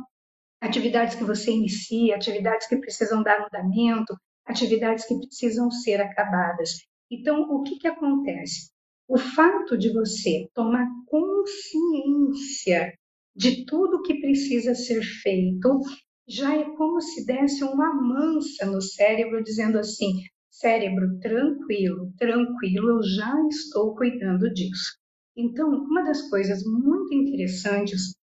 atividades 0.64 1.16
que 1.16 1.26
você 1.26 1.52
inicia, 1.52 2.16
atividades 2.16 2.68
que 2.68 2.78
precisam 2.78 3.22
dar 3.22 3.46
andamento, 3.46 4.16
atividades 4.46 5.06
que 5.06 5.18
precisam 5.18 5.70
ser 5.70 6.00
acabadas. 6.02 6.70
Então, 7.12 7.42
o 7.52 7.64
que, 7.64 7.78
que 7.78 7.88
acontece? 7.88 8.72
O 9.06 9.18
fato 9.18 9.78
de 9.78 9.92
você 9.92 10.48
tomar 10.54 10.88
consciência 11.08 12.94
de 13.36 13.66
tudo 13.66 14.02
que 14.02 14.22
precisa 14.22 14.74
ser 14.74 15.04
feito 15.04 15.80
já 16.26 16.56
é 16.56 16.64
como 16.78 17.02
se 17.02 17.26
desse 17.26 17.62
uma 17.66 17.94
mansa 17.94 18.66
no 18.66 18.82
cérebro, 18.82 19.44
dizendo 19.44 19.78
assim: 19.78 20.14
cérebro, 20.50 21.20
tranquilo, 21.20 22.14
tranquilo, 22.18 22.90
eu 22.90 23.04
já 23.04 23.36
estou 23.50 23.94
cuidando 23.96 24.50
disso. 24.54 24.98
Então, 25.36 25.68
uma 25.68 26.04
das 26.04 26.30
coisas 26.30 26.64
muito 26.64 27.14
interessantes 27.14 28.14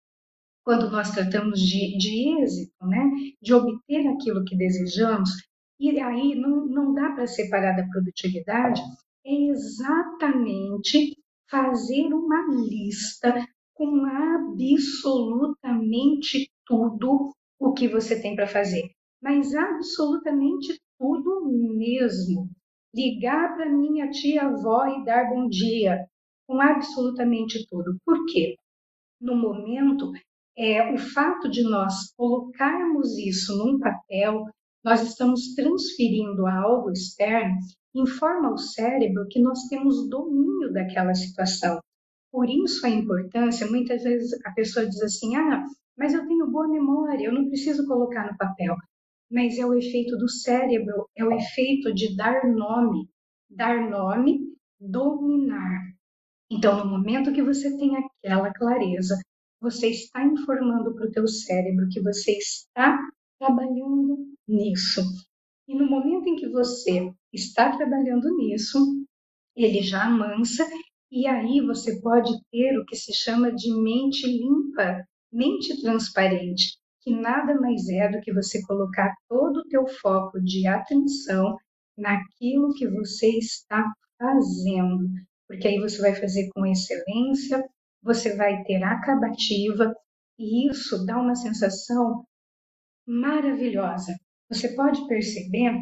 quando 0.65 0.91
nós 0.91 1.11
tratamos 1.11 1.61
de, 1.61 1.97
de 1.97 2.43
êxito, 2.43 2.87
né, 2.87 3.11
de 3.41 3.55
obter 3.55 4.07
aquilo 4.09 4.45
que 4.45 4.57
desejamos, 4.57 5.31
e 5.79 5.99
aí 5.99 6.35
não, 6.35 6.67
não 6.67 6.95
dá 6.95 7.13
para 7.13 7.27
separar 7.27 7.77
da 7.77 7.89
produtividade, 7.89 8.83
é 9.25 9.35
exatamente 9.51 11.17
fazer 11.51 12.13
uma 12.13 12.55
lista 12.55 13.47
com 13.75 14.05
absolutamente 14.05 16.51
tudo 16.67 17.33
o 17.59 17.73
que 17.73 17.89
você 17.89 18.21
tem 18.21 18.37
para 18.37 18.47
fazer, 18.47 18.91
mas 19.23 19.55
absolutamente 19.55 20.79
tudo 20.99 21.49
mesmo. 21.77 22.51
Ligar 22.95 23.57
para 23.57 23.71
minha 23.71 24.11
tia-avó 24.11 24.85
e 24.87 25.03
dar 25.05 25.31
bom 25.31 25.49
dia, 25.49 26.07
com 26.47 26.61
absolutamente 26.61 27.67
tudo. 27.69 27.97
Por 28.05 28.27
quê? 28.27 28.57
No 29.21 29.37
momento, 29.37 30.13
é, 30.57 30.93
o 30.93 30.99
fato 30.99 31.51
de 31.51 31.63
nós 31.63 32.13
colocarmos 32.17 33.17
isso 33.19 33.57
num 33.57 33.79
papel, 33.79 34.45
nós 34.85 35.03
estamos 35.03 35.55
transferindo 35.55 36.47
a 36.47 36.55
algo 36.63 36.91
externo, 36.91 37.57
informa 37.95 38.49
ao 38.49 38.59
cérebro 38.59 39.27
que 39.29 39.41
nós 39.41 39.61
temos 39.69 40.09
domínio 40.09 40.73
daquela 40.73 41.15
situação. 41.15 41.81
Por 42.33 42.49
isso 42.49 42.87
a 42.87 42.91
importância, 42.91 43.67
muitas 43.67 44.03
vezes 44.03 44.33
a 44.45 44.53
pessoa 44.53 44.87
diz 44.87 45.03
assim: 45.03 45.35
ah, 45.37 45.65
mas 45.99 46.15
eu 46.15 46.27
tenho 46.27 46.51
boa 46.51 46.69
memória, 46.69 47.27
eu 47.27 47.33
não 47.33 47.49
preciso 47.49 47.87
colocar 47.87 48.31
no 48.31 48.39
papel. 48.39 48.77
Mas 49.31 49.59
é 49.59 49.67
o 49.67 49.75
efeito 49.75 50.17
do 50.17 50.29
cérebro, 50.29 51.09
é 51.17 51.25
o 51.25 51.33
efeito 51.33 51.93
de 51.95 52.17
dar 52.17 52.47
nome. 52.47 53.09
Dar 53.49 53.89
nome, 53.89 54.41
dominar. 54.81 55.81
Então, 56.51 56.79
no 56.79 56.91
momento 56.91 57.33
que 57.33 57.43
você 57.43 57.77
tem 57.77 57.97
aquela 57.97 58.53
clareza, 58.53 59.21
você 59.61 59.89
está 59.91 60.25
informando 60.25 60.95
para 60.95 61.07
o 61.07 61.11
teu 61.11 61.29
cérebro 61.29 61.89
que 61.91 62.01
você 62.01 62.33
está 62.33 62.99
trabalhando 63.39 64.27
nisso. 64.49 65.03
E 65.69 65.75
no 65.75 65.89
momento 65.89 66.29
em 66.29 66.37
que 66.37 66.49
você 66.49 67.13
está 67.33 67.77
trabalhando 67.77 68.37
nisso, 68.37 68.79
ele 69.55 69.83
já 69.83 70.05
amansa 70.05 70.67
e 71.13 71.27
aí 71.27 71.61
você 71.61 72.01
pode 72.01 72.31
ter 72.51 72.79
o 72.79 72.85
que 72.87 72.97
se 72.97 73.13
chama 73.13 73.53
de 73.53 73.73
mente 73.83 74.27
limpa, 74.27 75.05
mente 75.33 75.81
transparente, 75.81 76.79
que 77.03 77.11
nada 77.11 77.61
mais 77.61 77.89
é 77.89 78.09
do 78.09 78.21
que 78.21 78.33
você 78.33 78.63
colocar 78.63 79.15
todo 79.29 79.59
o 79.59 79.69
teu 79.69 79.87
foco 79.87 80.41
de 80.41 80.67
atenção 80.67 81.57
naquilo 81.97 82.73
que 82.75 82.89
você 82.89 83.39
está 83.39 83.93
fazendo, 84.19 85.09
porque 85.49 85.67
aí 85.67 85.81
você 85.81 86.01
vai 86.01 86.15
fazer 86.15 86.49
com 86.55 86.65
excelência, 86.67 87.65
você 88.03 88.37
vai 88.37 88.63
ter 88.65 88.83
acabativa 88.83 89.95
e 90.39 90.69
isso 90.71 91.05
dá 91.05 91.19
uma 91.21 91.35
sensação 91.35 92.25
maravilhosa. 93.07 94.17
Você 94.49 94.75
pode 94.75 95.07
perceber 95.07 95.73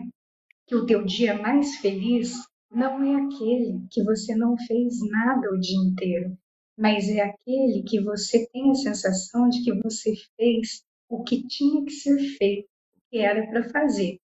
que 0.67 0.75
o 0.75 0.85
teu 0.85 1.05
dia 1.05 1.41
mais 1.41 1.77
feliz 1.77 2.35
não 2.71 3.03
é 3.03 3.23
aquele 3.23 3.87
que 3.91 4.03
você 4.03 4.35
não 4.35 4.57
fez 4.59 4.99
nada 5.11 5.49
o 5.51 5.59
dia 5.59 5.79
inteiro, 5.79 6.37
mas 6.77 7.09
é 7.09 7.21
aquele 7.21 7.83
que 7.83 8.01
você 8.03 8.47
tem 8.53 8.71
a 8.71 8.75
sensação 8.75 9.49
de 9.49 9.65
que 9.65 9.73
você 9.81 10.13
fez 10.37 10.83
o 11.09 11.23
que 11.25 11.47
tinha 11.47 11.85
que 11.85 11.93
ser 11.93 12.19
feito, 12.37 12.69
que 13.11 13.19
era 13.19 13.47
para 13.47 13.71
fazer. 13.71 14.19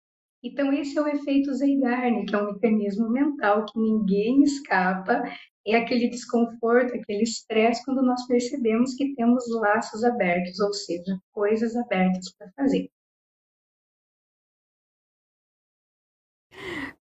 Então, 0.44 0.74
esse 0.74 0.98
é 0.98 1.02
o 1.02 1.08
efeito 1.08 1.54
Zeigarnik, 1.54 2.26
que 2.26 2.36
é 2.36 2.38
um 2.38 2.54
mecanismo 2.54 3.10
mental 3.10 3.66
que 3.66 3.80
ninguém 3.80 4.42
escapa, 4.44 5.24
é 5.68 5.76
aquele 5.76 6.10
desconforto, 6.10 6.96
aquele 6.96 7.24
estresse 7.24 7.86
quando 7.86 8.02
nós 8.02 8.26
percebemos 8.26 8.96
que 8.96 9.14
temos 9.14 9.44
laços 9.50 10.04
abertos, 10.04 10.60
ou 10.60 10.74
seja, 10.74 11.16
coisas 11.32 11.76
abertas 11.76 12.34
para 12.36 12.52
fazer. 12.56 12.90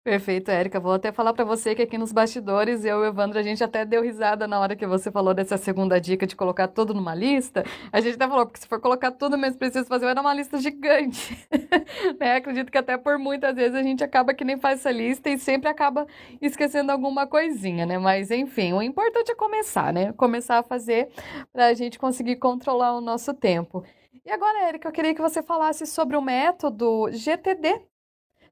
Perfeito, 0.03 0.51
Érica. 0.51 0.81
Vou 0.81 0.93
até 0.95 1.13
falar 1.13 1.35
para 1.35 1.45
você 1.45 1.75
que 1.75 1.83
aqui 1.83 1.99
nos 1.99 2.11
bastidores, 2.11 2.87
eu 2.87 2.97
e 2.97 3.01
o 3.01 3.05
Evandro, 3.05 3.39
a 3.39 3.43
gente 3.43 3.63
até 3.63 3.85
deu 3.85 4.03
risada 4.03 4.49
na 4.49 4.59
hora 4.59 4.75
que 4.75 4.87
você 4.87 5.11
falou 5.11 5.35
dessa 5.35 5.59
segunda 5.59 6.01
dica 6.01 6.27
de 6.27 6.35
colocar 6.35 6.69
tudo 6.69 6.95
numa 6.95 7.15
lista. 7.15 7.65
A 7.93 8.01
gente 8.01 8.15
até 8.15 8.27
falou, 8.27 8.47
porque 8.47 8.61
se 8.61 8.67
for 8.67 8.81
colocar 8.81 9.11
tudo 9.11 9.37
mesmo 9.37 9.59
preciso 9.59 9.87
fazer, 9.87 10.07
vai 10.07 10.15
dar 10.15 10.23
uma 10.23 10.33
lista 10.33 10.57
gigante. 10.57 11.47
né? 12.19 12.37
Acredito 12.37 12.73
que 12.73 12.79
até 12.79 12.97
por 12.97 13.19
muitas 13.19 13.55
vezes 13.55 13.75
a 13.75 13.83
gente 13.83 14.03
acaba 14.03 14.33
que 14.33 14.43
nem 14.43 14.59
faz 14.59 14.81
essa 14.81 14.91
lista 14.91 15.29
e 15.29 15.39
sempre 15.39 15.69
acaba 15.69 16.07
esquecendo 16.41 16.91
alguma 16.91 17.27
coisinha, 17.27 17.85
né? 17.85 17.99
Mas 17.99 18.31
enfim, 18.31 18.73
o 18.73 18.81
importante 18.81 19.31
é 19.33 19.35
começar, 19.35 19.93
né? 19.93 20.15
Começar 20.15 20.61
a 20.61 20.63
fazer 20.63 21.11
para 21.53 21.67
a 21.67 21.75
gente 21.75 21.99
conseguir 21.99 22.37
controlar 22.37 22.97
o 22.97 23.03
nosso 23.03 23.35
tempo. 23.35 23.85
E 24.25 24.31
agora, 24.31 24.69
Érica, 24.69 24.89
eu 24.89 24.93
queria 24.93 25.15
que 25.15 25.21
você 25.21 25.43
falasse 25.43 25.87
sobre 25.87 26.17
o 26.17 26.23
método 26.23 27.11
GTD, 27.13 27.81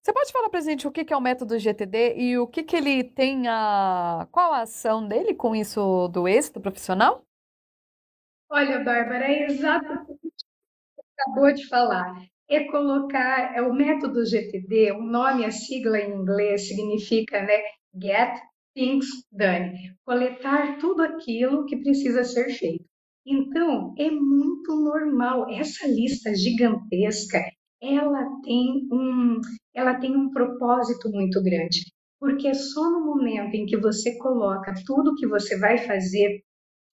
você 0.09 0.13
pode 0.13 0.33
falar 0.33 0.49
para 0.49 0.61
a 0.61 0.63
gente 0.63 0.89
o 0.89 0.91
que 0.91 1.13
é 1.13 1.17
o 1.17 1.21
método 1.21 1.59
GTD 1.59 2.15
e 2.17 2.39
o 2.39 2.47
que, 2.47 2.63
que 2.63 2.77
ele 2.77 3.05
tem 3.05 3.47
a. 3.47 4.27
Qual 4.33 4.55
a 4.55 4.63
ação 4.63 5.07
dele 5.07 5.35
com 5.35 5.55
isso 5.55 6.09
do 6.09 6.27
êxito 6.27 6.61
profissional? 6.61 7.23
Olha, 8.51 8.83
Bárbara, 8.83 9.27
é 9.27 9.45
exatamente 9.45 10.19
acabou 11.19 11.53
de 11.53 11.67
falar. 11.67 12.25
É 12.49 12.65
colocar, 12.65 13.55
é 13.55 13.61
o 13.61 13.75
método 13.75 14.25
GTD, 14.25 14.93
o 14.93 15.03
nome, 15.03 15.45
a 15.45 15.51
sigla 15.51 15.99
em 15.99 16.15
inglês 16.15 16.69
significa, 16.69 17.43
né, 17.43 17.59
Get 17.95 18.41
Things 18.75 19.07
Done, 19.31 19.95
coletar 20.07 20.79
tudo 20.79 21.03
aquilo 21.03 21.67
que 21.67 21.77
precisa 21.77 22.25
ser 22.25 22.49
feito. 22.49 22.87
Então, 23.27 23.95
é 23.99 24.11
muito 24.11 24.75
normal. 24.75 25.51
Essa 25.51 25.87
lista 25.87 26.35
gigantesca, 26.35 27.39
ela 27.81 28.25
tem 28.43 28.89
um, 28.93 29.41
ela 29.75 29.99
tem 29.99 30.17
um 30.17 30.31
propósito 30.31 31.11
muito 31.11 31.43
grande, 31.43 31.81
porque 32.19 32.49
é 32.49 32.55
só 32.55 32.91
no 32.91 33.05
momento 33.05 33.55
em 33.55 33.67
que 33.67 33.77
você 33.77 34.17
coloca 34.19 34.75
tudo 34.85 35.15
que 35.15 35.27
você 35.27 35.59
vai 35.59 35.79
fazer 35.79 36.43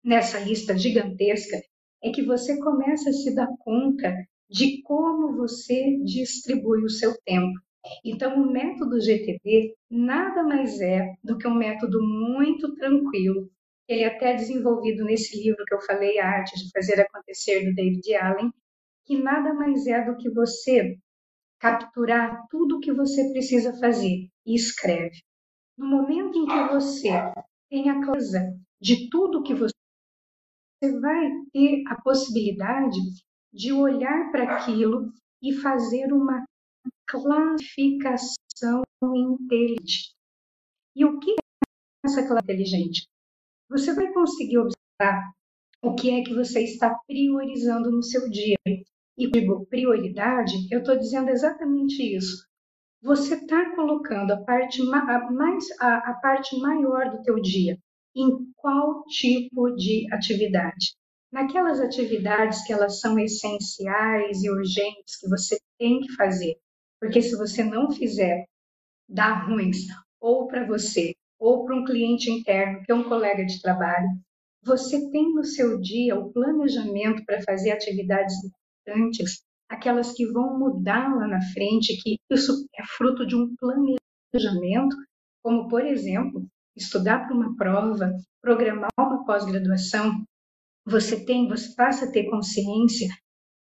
nessa 0.05 0.39
lista 0.41 0.77
gigantesca 0.77 1.57
é 2.03 2.11
que 2.11 2.23
você 2.23 2.59
começa 2.59 3.11
a 3.11 3.13
se 3.13 3.35
dar 3.35 3.49
conta 3.61 4.13
de 4.51 4.83
como 4.83 5.37
você 5.37 5.99
distribui 6.05 6.85
o 6.85 6.91
seu 6.91 7.15
tempo. 7.25 7.59
Então, 8.05 8.41
o 8.41 8.53
método 8.53 9.01
GTD 9.01 9.75
nada 9.91 10.43
mais 10.43 10.81
é 10.81 11.15
do 11.23 11.39
que 11.39 11.49
um 11.49 11.55
método 11.55 12.01
muito 12.03 12.75
tranquilo. 12.75 13.51
Ele 13.89 14.03
é 14.03 14.07
até 14.07 14.35
desenvolvido 14.35 15.05
nesse 15.05 15.43
livro 15.43 15.65
que 15.65 15.75
eu 15.75 15.81
falei, 15.81 16.19
A 16.19 16.29
Arte 16.29 16.57
de 16.57 16.71
Fazer 16.71 17.01
Acontecer, 17.01 17.65
do 17.65 17.75
David 17.75 18.15
Allen, 18.15 18.53
que 19.05 19.21
nada 19.21 19.53
mais 19.55 19.87
é 19.87 20.05
do 20.05 20.17
que 20.17 20.31
você 20.31 20.97
capturar 21.59 22.47
tudo 22.51 22.77
o 22.77 22.81
que 22.81 22.93
você 22.93 23.31
precisa 23.31 23.79
fazer 23.79 24.29
e 24.47 24.55
escreve. 24.55 25.17
No 25.77 25.87
momento 25.87 26.39
em 26.39 26.47
que 26.47 26.73
você 26.73 27.09
tem 27.71 27.89
a 27.89 28.05
clareza 28.05 28.41
de 28.81 29.09
tudo 29.09 29.43
que 29.43 29.55
você 29.55 29.73
você 30.83 30.99
vai 30.99 31.31
ter 31.53 31.85
a 31.87 32.01
possibilidade 32.03 32.99
de 33.53 33.73
olhar 33.73 34.33
para 34.33 34.57
aquilo 34.57 35.13
e 35.41 35.53
fazer 35.53 36.13
uma 36.13 36.45
classificação 37.07 38.83
inteligente. 39.15 40.13
E 40.97 41.05
o 41.05 41.21
que 41.21 41.31
é 41.31 41.35
essa 42.05 42.27
classificação 42.27 42.39
inteligente? 42.43 43.07
Você 43.69 43.95
vai 43.95 44.13
conseguir 44.13 44.59
observar 44.59 45.33
o 45.83 45.95
que 45.95 46.11
é 46.11 46.25
que 46.25 46.35
você 46.35 46.65
está 46.65 46.99
priorizando 47.07 47.91
no 47.91 48.03
seu 48.03 48.29
dia. 48.29 48.57
E 49.17 49.31
digo 49.31 49.67
prioridade, 49.67 50.55
eu 50.71 50.81
estou 50.81 50.99
dizendo 50.99 51.29
exatamente 51.29 52.03
isso. 52.17 52.47
Você 53.03 53.35
está 53.35 53.75
colocando 53.75 54.31
a 54.31 54.41
parte, 54.43 54.83
mais, 54.83 55.65
a, 55.81 56.11
a 56.11 56.15
parte 56.15 56.59
maior 56.59 57.11
do 57.11 57.23
teu 57.23 57.41
dia 57.41 57.79
em 58.15 58.53
qual 58.57 59.05
tipo 59.07 59.71
de 59.75 60.07
atividade. 60.13 60.95
Naquelas 61.33 61.81
atividades 61.81 62.63
que 62.65 62.73
elas 62.73 63.01
são 63.01 63.19
essenciais 63.19 64.43
e 64.43 64.51
urgentes 64.51 65.17
que 65.19 65.29
você 65.29 65.59
tem 65.79 66.01
que 66.01 66.13
fazer, 66.13 66.57
porque 67.01 67.23
se 67.23 67.37
você 67.37 67.65
não 67.65 67.91
fizer, 67.91 68.45
dá 69.09 69.45
ruins 69.47 69.87
ou 70.21 70.47
para 70.47 70.67
você 70.67 71.15
ou 71.39 71.65
para 71.65 71.75
um 71.75 71.85
cliente 71.85 72.31
interno, 72.31 72.83
que 72.85 72.93
é 72.93 72.95
um 72.95 73.09
colega 73.09 73.45
de 73.45 73.61
trabalho. 73.61 74.09
Você 74.63 75.11
tem 75.11 75.35
no 75.35 75.43
seu 75.43 75.81
dia 75.81 76.15
o 76.15 76.33
planejamento 76.33 77.25
para 77.25 77.43
fazer 77.43 77.73
atividades 77.73 78.35
importantes, 78.83 79.43
aquelas 79.69 80.13
que 80.13 80.27
vão 80.27 80.59
mudar 80.59 81.15
lá 81.15 81.27
na 81.27 81.41
frente, 81.53 82.01
que 82.03 82.17
isso 82.31 82.67
é 82.75 82.85
fruto 82.97 83.27
de 83.27 83.35
um 83.37 83.55
planejamento, 83.57 84.97
como 85.43 85.69
por 85.69 85.85
exemplo, 85.85 86.47
estudar 86.77 87.27
para 87.27 87.35
uma 87.35 87.57
prova, 87.57 88.13
programar 88.41 88.91
uma 88.99 89.25
pós-graduação, 89.25 90.25
você 90.85 91.25
tem, 91.25 91.49
você 91.49 91.75
passa 91.75 92.07
a 92.07 92.11
ter 92.11 92.29
consciência 92.29 93.09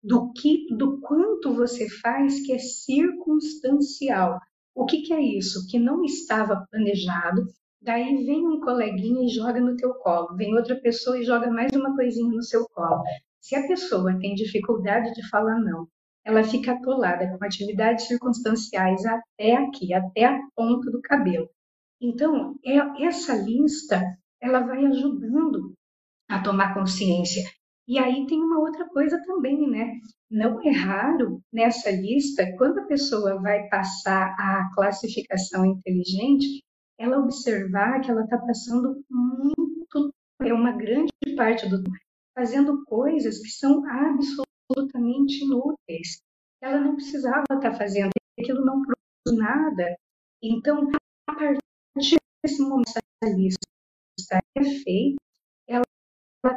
do 0.03 0.33
que, 0.33 0.67
do 0.75 1.01
quanto 1.01 1.55
você 1.55 1.89
faz 2.01 2.45
que 2.45 2.53
é 2.53 2.59
circunstancial. 2.59 4.39
O 4.75 4.87
que, 4.87 5.03
que 5.03 5.13
é 5.13 5.21
isso? 5.21 5.67
Que 5.69 5.79
não 5.79 6.03
estava 6.03 6.67
planejado. 6.71 7.47
Daí 7.83 8.25
vem 8.25 8.47
um 8.47 8.61
coleguinha 8.61 9.27
e 9.27 9.29
joga 9.29 9.61
no 9.61 9.77
teu 9.77 9.95
colo, 9.95 10.37
vem 10.37 10.55
outra 10.55 10.79
pessoa 10.81 11.19
e 11.19 11.25
joga 11.25 11.51
mais 11.51 11.73
uma 11.75 11.95
coisinha 11.95 12.31
no 12.31 12.43
seu 12.43 12.67
colo. 12.69 13.03
Se 13.41 13.57
a 13.57 13.67
pessoa 13.67 14.19
tem 14.19 14.35
dificuldade 14.35 15.13
de 15.15 15.29
falar 15.29 15.59
não, 15.61 15.89
ela 16.25 16.45
fica 16.45 16.73
atolada 16.73 17.27
com 17.29 17.45
atividades 17.45 18.07
circunstanciais 18.07 19.05
até 19.07 19.57
aqui, 19.57 19.95
até 19.95 20.27
a 20.27 20.39
ponta 20.55 20.91
do 20.91 21.01
cabelo. 21.01 21.49
Então, 22.01 22.55
é, 22.65 23.05
essa 23.05 23.35
lista 23.35 24.03
ela 24.41 24.61
vai 24.61 24.85
ajudando 24.87 25.75
a 26.29 26.43
tomar 26.43 26.75
consciência. 26.75 27.43
E 27.87 27.99
aí 27.99 28.25
tem 28.27 28.39
uma 28.41 28.61
outra 28.61 28.89
coisa 28.89 29.21
também, 29.27 29.69
né? 29.69 29.99
Não 30.31 30.61
é 30.63 30.71
raro 30.71 31.43
nessa 31.53 31.91
lista, 31.91 32.47
quando 32.57 32.79
a 32.79 32.87
pessoa 32.87 33.41
vai 33.41 33.69
passar 33.69 34.35
a 34.39 34.71
classificação 34.75 35.67
inteligente, 35.67 36.63
ela 36.99 37.19
observar 37.19 38.01
que 38.01 38.11
ela 38.11 38.23
está 38.23 38.39
passando 38.39 39.03
muito, 39.11 40.15
é 40.41 40.55
uma 40.55 40.73
grande 40.73 41.11
parte 41.37 41.69
do 41.69 41.83
fazendo 42.41 42.83
coisas 42.87 43.39
que 43.39 43.51
são 43.51 43.85
absolutamente 43.87 45.45
inúteis. 45.45 46.23
Ela 46.63 46.81
não 46.81 46.95
precisava 46.95 47.43
estar 47.43 47.61
tá 47.61 47.75
fazendo, 47.75 48.11
aquilo 48.39 48.65
não 48.65 48.81
produz 48.81 49.39
nada. 49.39 49.95
Então, 50.43 50.89
a 51.29 51.35
partir 51.35 52.17
esse 52.43 52.63
momento 52.63 52.95
da 53.23 53.29
lista 53.29 54.41
é 54.57 54.65
feita, 54.65 55.17
ela 55.69 55.85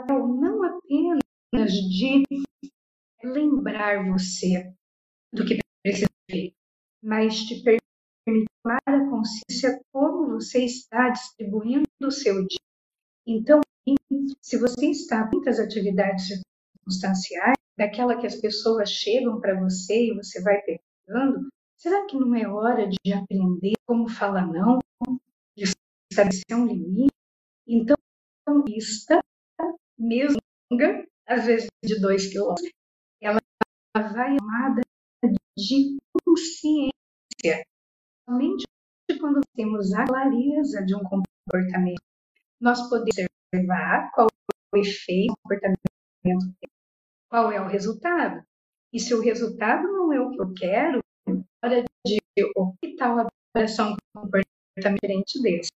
não 0.08 0.64
apenas 0.64 1.74
de 1.74 2.24
lembrar 3.22 4.10
você 4.10 4.74
do 5.34 5.46
que 5.46 5.60
precisa 5.84 6.08
ser, 6.32 6.54
mas 7.04 7.44
permitir 7.62 8.48
tomar 8.64 8.80
a 8.86 9.10
consciência 9.10 9.82
como 9.92 10.28
você 10.28 10.64
está 10.64 11.10
distribuindo 11.10 11.86
o 12.02 12.12
seu 12.12 12.36
dia. 12.48 12.60
Então, 13.28 13.60
se 14.42 14.58
você 14.58 14.88
está 14.88 15.30
muitas 15.32 15.60
atividades 15.60 16.28
circunstanciais, 16.28 17.58
daquela 17.78 18.20
que 18.20 18.28
as 18.28 18.36
pessoas 18.36 18.90
chegam 18.90 19.40
para 19.42 19.60
você 19.60 20.08
e 20.08 20.16
você 20.16 20.42
vai 20.42 20.62
pegando, 20.62 21.50
será 21.78 22.06
que 22.06 22.18
não 22.18 22.36
é 22.36 22.48
hora 22.48 22.88
de 22.88 23.14
aprender 23.14 23.74
como 23.86 24.08
falar 24.08 24.48
não? 24.48 24.80
estabelecer 26.14 26.56
um 26.56 26.68
limite. 26.68 27.12
Então, 27.68 27.96
a 28.48 28.62
pista, 28.64 29.20
mesmo 29.98 30.38
longa, 30.72 31.06
às 31.28 31.46
vezes 31.46 31.68
de 31.84 32.00
dois 32.00 32.32
quilômetros, 32.32 32.72
ela 33.22 33.40
vai 33.96 34.38
chamada 34.38 34.82
de 35.58 35.98
consciência. 36.24 37.66
Somente 38.26 38.66
quando 39.20 39.42
temos 39.56 39.94
a 39.94 40.06
clareza 40.06 40.84
de 40.86 40.96
um 40.96 41.04
comportamento, 41.04 42.02
nós 42.60 42.90
podemos 42.90 43.30
observar 43.54 44.12
qual 44.12 44.28
é 44.28 44.78
o 44.78 44.80
efeito 44.80 45.34
do 45.34 45.38
comportamento, 45.44 46.56
qual 47.30 47.52
é 47.52 47.62
o 47.62 47.68
resultado. 47.68 48.44
E 48.92 49.00
se 49.00 49.14
o 49.14 49.22
resultado 49.22 49.84
não 49.84 50.12
é 50.12 50.20
o 50.20 50.32
que 50.32 50.42
eu 50.42 50.54
quero, 50.54 51.00
hora 51.64 51.84
de 52.06 52.20
o 52.56 52.74
que 52.74 52.96
tal 52.96 53.20
a 53.20 53.28
operação 53.52 53.96
comportamento 54.14 55.02
diferente 55.02 55.42
desse 55.42 55.70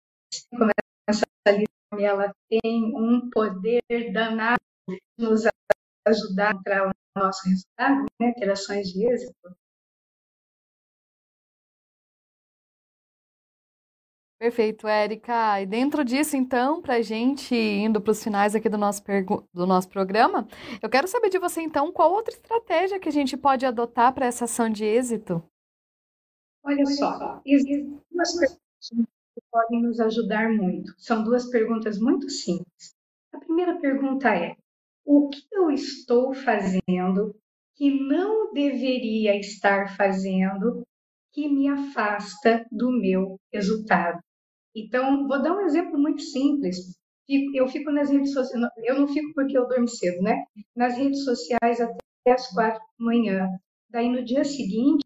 como 0.51 0.71
essa 1.09 1.25
lista 1.51 1.73
ela 2.01 2.35
tem 2.49 2.85
um 2.97 3.29
poder 3.31 3.83
danado 4.13 4.61
de 4.89 5.01
nos 5.19 5.43
ajudar 6.07 6.55
a 6.55 6.59
entrar 6.59 6.87
no 6.87 7.23
nosso 7.23 7.49
resultado, 7.49 8.07
né, 8.21 8.33
de 8.33 9.07
êxito. 9.07 9.57
Perfeito, 14.45 14.87
Érica. 14.87 15.59
E 15.63 15.65
dentro 15.65 16.05
disso, 16.05 16.37
então, 16.37 16.83
para 16.83 16.97
a 16.97 17.01
gente 17.01 17.55
indo 17.55 17.99
para 17.99 18.11
os 18.11 18.23
finais 18.23 18.55
aqui 18.55 18.69
do 18.69 18.77
nosso, 18.77 19.03
do 19.55 19.67
nosso 19.67 19.89
programa, 19.89 20.47
eu 20.83 20.91
quero 20.91 21.09
saber 21.09 21.31
de 21.31 21.39
você, 21.39 21.63
então, 21.63 21.91
qual 21.91 22.13
outra 22.13 22.35
estratégia 22.35 23.01
que 23.01 23.09
a 23.09 23.13
gente 23.13 23.39
pode 23.39 23.65
adotar 23.65 24.13
para 24.13 24.27
essa 24.27 24.45
ação 24.45 24.69
de 24.69 24.85
êxito? 24.85 25.43
Olha 26.63 26.85
só, 26.85 27.41
existem 27.47 27.99
duas 28.13 28.39
perguntas 28.39 28.61
que 29.35 29.43
podem 29.51 29.83
nos 29.83 29.99
ajudar 29.99 30.53
muito. 30.53 30.93
São 30.99 31.25
duas 31.25 31.49
perguntas 31.49 31.99
muito 31.99 32.29
simples. 32.29 32.95
A 33.33 33.39
primeira 33.39 33.81
pergunta 33.81 34.29
é: 34.29 34.57
o 35.07 35.31
que 35.31 35.43
eu 35.53 35.71
estou 35.71 36.35
fazendo 36.35 37.35
que 37.75 37.91
não 37.91 38.53
deveria 38.53 39.41
estar 39.41 39.97
fazendo 39.97 40.87
que 41.33 41.49
me 41.49 41.67
afasta 41.67 42.67
do 42.71 42.93
meu 42.93 43.41
resultado? 43.51 44.23
Então, 44.75 45.29
vou 45.29 45.41
dar 45.41 45.53
um 45.53 45.61
exemplo 45.61 45.99
muito 45.99 46.23
simples. 46.23 46.99
Eu 47.55 47.67
fico 47.69 47.91
nas 47.91 48.11
redes 48.11 48.33
sociais, 48.33 48.71
eu 48.83 48.99
não 48.99 49.09
fico 49.09 49.33
porque 49.35 49.57
eu 49.57 49.67
dormo 49.67 49.89
cedo, 49.89 50.23
né? 50.23 50.45
Nas 50.77 50.97
redes 50.97 51.25
sociais 51.25 51.81
até 51.81 52.33
as 52.33 52.49
quatro 52.53 52.81
da 52.81 53.05
manhã. 53.05 53.49
Daí 53.89 54.11
no 54.11 54.25
dia 54.25 54.45
seguinte, 54.45 55.05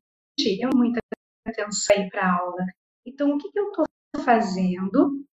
eu 0.60 0.70
muita 0.74 1.00
atenção 1.46 2.08
para 2.08 2.22
a 2.22 2.40
aula. 2.40 2.66
Então, 3.06 3.30
o 3.30 3.38
que, 3.38 3.50
que 3.52 3.58
eu 3.58 3.68
estou 3.68 3.86
fazendo 4.24 5.24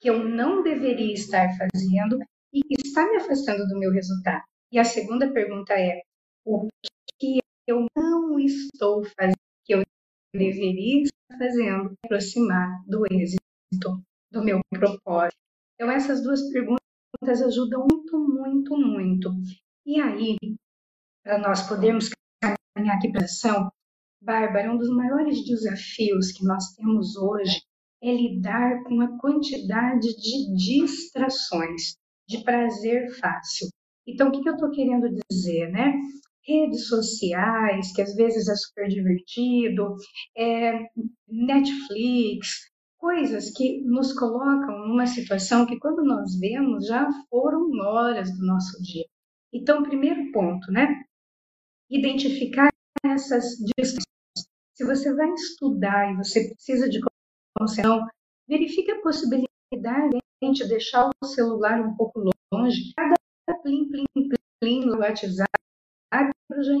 que 0.00 0.08
eu 0.08 0.24
não 0.24 0.62
deveria 0.62 1.12
estar 1.12 1.48
fazendo 1.58 2.18
e 2.52 2.62
que 2.62 2.74
está 2.84 3.08
me 3.08 3.16
afastando 3.16 3.66
do 3.66 3.78
meu 3.78 3.92
resultado? 3.92 4.42
E 4.72 4.78
a 4.78 4.84
segunda 4.84 5.30
pergunta 5.30 5.74
é: 5.74 6.00
o 6.46 6.68
que 7.18 7.40
eu 7.66 7.86
não 7.96 8.38
estou 8.38 9.04
fazendo 9.04 9.36
que 9.64 9.74
eu 9.74 9.82
deveria 10.34 11.02
estar 11.02 11.38
fazendo 11.38 11.84
para 11.84 12.16
aproximar 12.16 12.82
do 12.86 13.04
êxito 13.12 13.41
do 13.78 14.44
meu 14.44 14.60
propósito? 14.70 15.36
Então, 15.74 15.90
essas 15.90 16.22
duas 16.22 16.40
perguntas 16.50 17.42
ajudam 17.46 17.86
muito, 17.90 18.18
muito, 18.18 18.78
muito. 18.78 19.30
E 19.86 20.00
aí, 20.00 20.36
para 21.24 21.38
nós 21.38 21.66
podermos 21.68 22.10
caminhar 22.40 22.96
aqui 22.96 23.10
para 23.10 23.22
a 23.22 23.24
ação, 23.24 23.70
Bárbara, 24.22 24.72
um 24.72 24.76
dos 24.76 24.90
maiores 24.90 25.44
desafios 25.44 26.32
que 26.32 26.44
nós 26.44 26.72
temos 26.76 27.16
hoje 27.16 27.60
é 28.02 28.12
lidar 28.12 28.82
com 28.84 29.00
a 29.00 29.18
quantidade 29.18 30.08
de 30.16 30.56
distrações, 30.56 31.96
de 32.28 32.42
prazer 32.44 33.10
fácil. 33.18 33.68
Então, 34.06 34.28
o 34.28 34.32
que, 34.32 34.48
eu 34.48 34.54
estou 34.54 34.70
querendo 34.70 35.08
dizer, 35.28 35.70
né? 35.70 35.94
Redes 36.44 36.88
sociais, 36.88 37.92
que 37.92 38.02
às 38.02 38.14
vezes 38.14 38.48
é 38.48 38.54
super 38.56 38.88
divertido, 38.88 39.94
é, 40.36 40.86
Netflix, 41.28 42.71
coisas 43.02 43.50
que 43.50 43.82
nos 43.82 44.12
colocam 44.12 44.86
numa 44.86 45.08
situação 45.08 45.66
que, 45.66 45.76
quando 45.76 46.04
nós 46.04 46.38
vemos, 46.38 46.86
já 46.86 47.10
foram 47.28 47.68
horas 47.80 48.30
do 48.30 48.46
nosso 48.46 48.80
dia. 48.80 49.04
Então, 49.52 49.82
primeiro 49.82 50.30
ponto, 50.30 50.70
né? 50.70 51.02
Identificar 51.90 52.70
essas 53.04 53.56
distâncias. 53.76 54.04
Se 54.74 54.84
você 54.84 55.12
vai 55.14 55.28
estudar 55.32 56.12
e 56.12 56.16
você 56.16 56.48
precisa 56.48 56.88
de 56.88 57.00
concentração, 57.58 58.06
verifique 58.48 58.92
a 58.92 59.02
possibilidade 59.02 60.18
de 60.40 60.68
deixar 60.68 61.10
o 61.20 61.26
celular 61.26 61.80
um 61.80 61.96
pouco 61.96 62.22
longe. 62.52 62.92
Cada 62.94 63.60
plim, 63.62 63.88
plim, 63.88 64.04
plim 64.60 64.86
no 64.86 64.98
WhatsApp, 64.98 65.50
já 66.12 66.72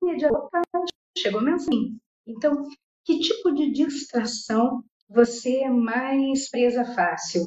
imediatamente 0.00 0.92
chegou 1.18 1.40
mensagem. 1.40 1.98
Então, 2.24 2.68
que 3.04 3.18
tipo 3.18 3.52
de 3.52 3.72
distração 3.72 4.84
você 5.08 5.58
é 5.58 5.70
mais 5.70 6.50
presa 6.50 6.84
fácil. 6.94 7.42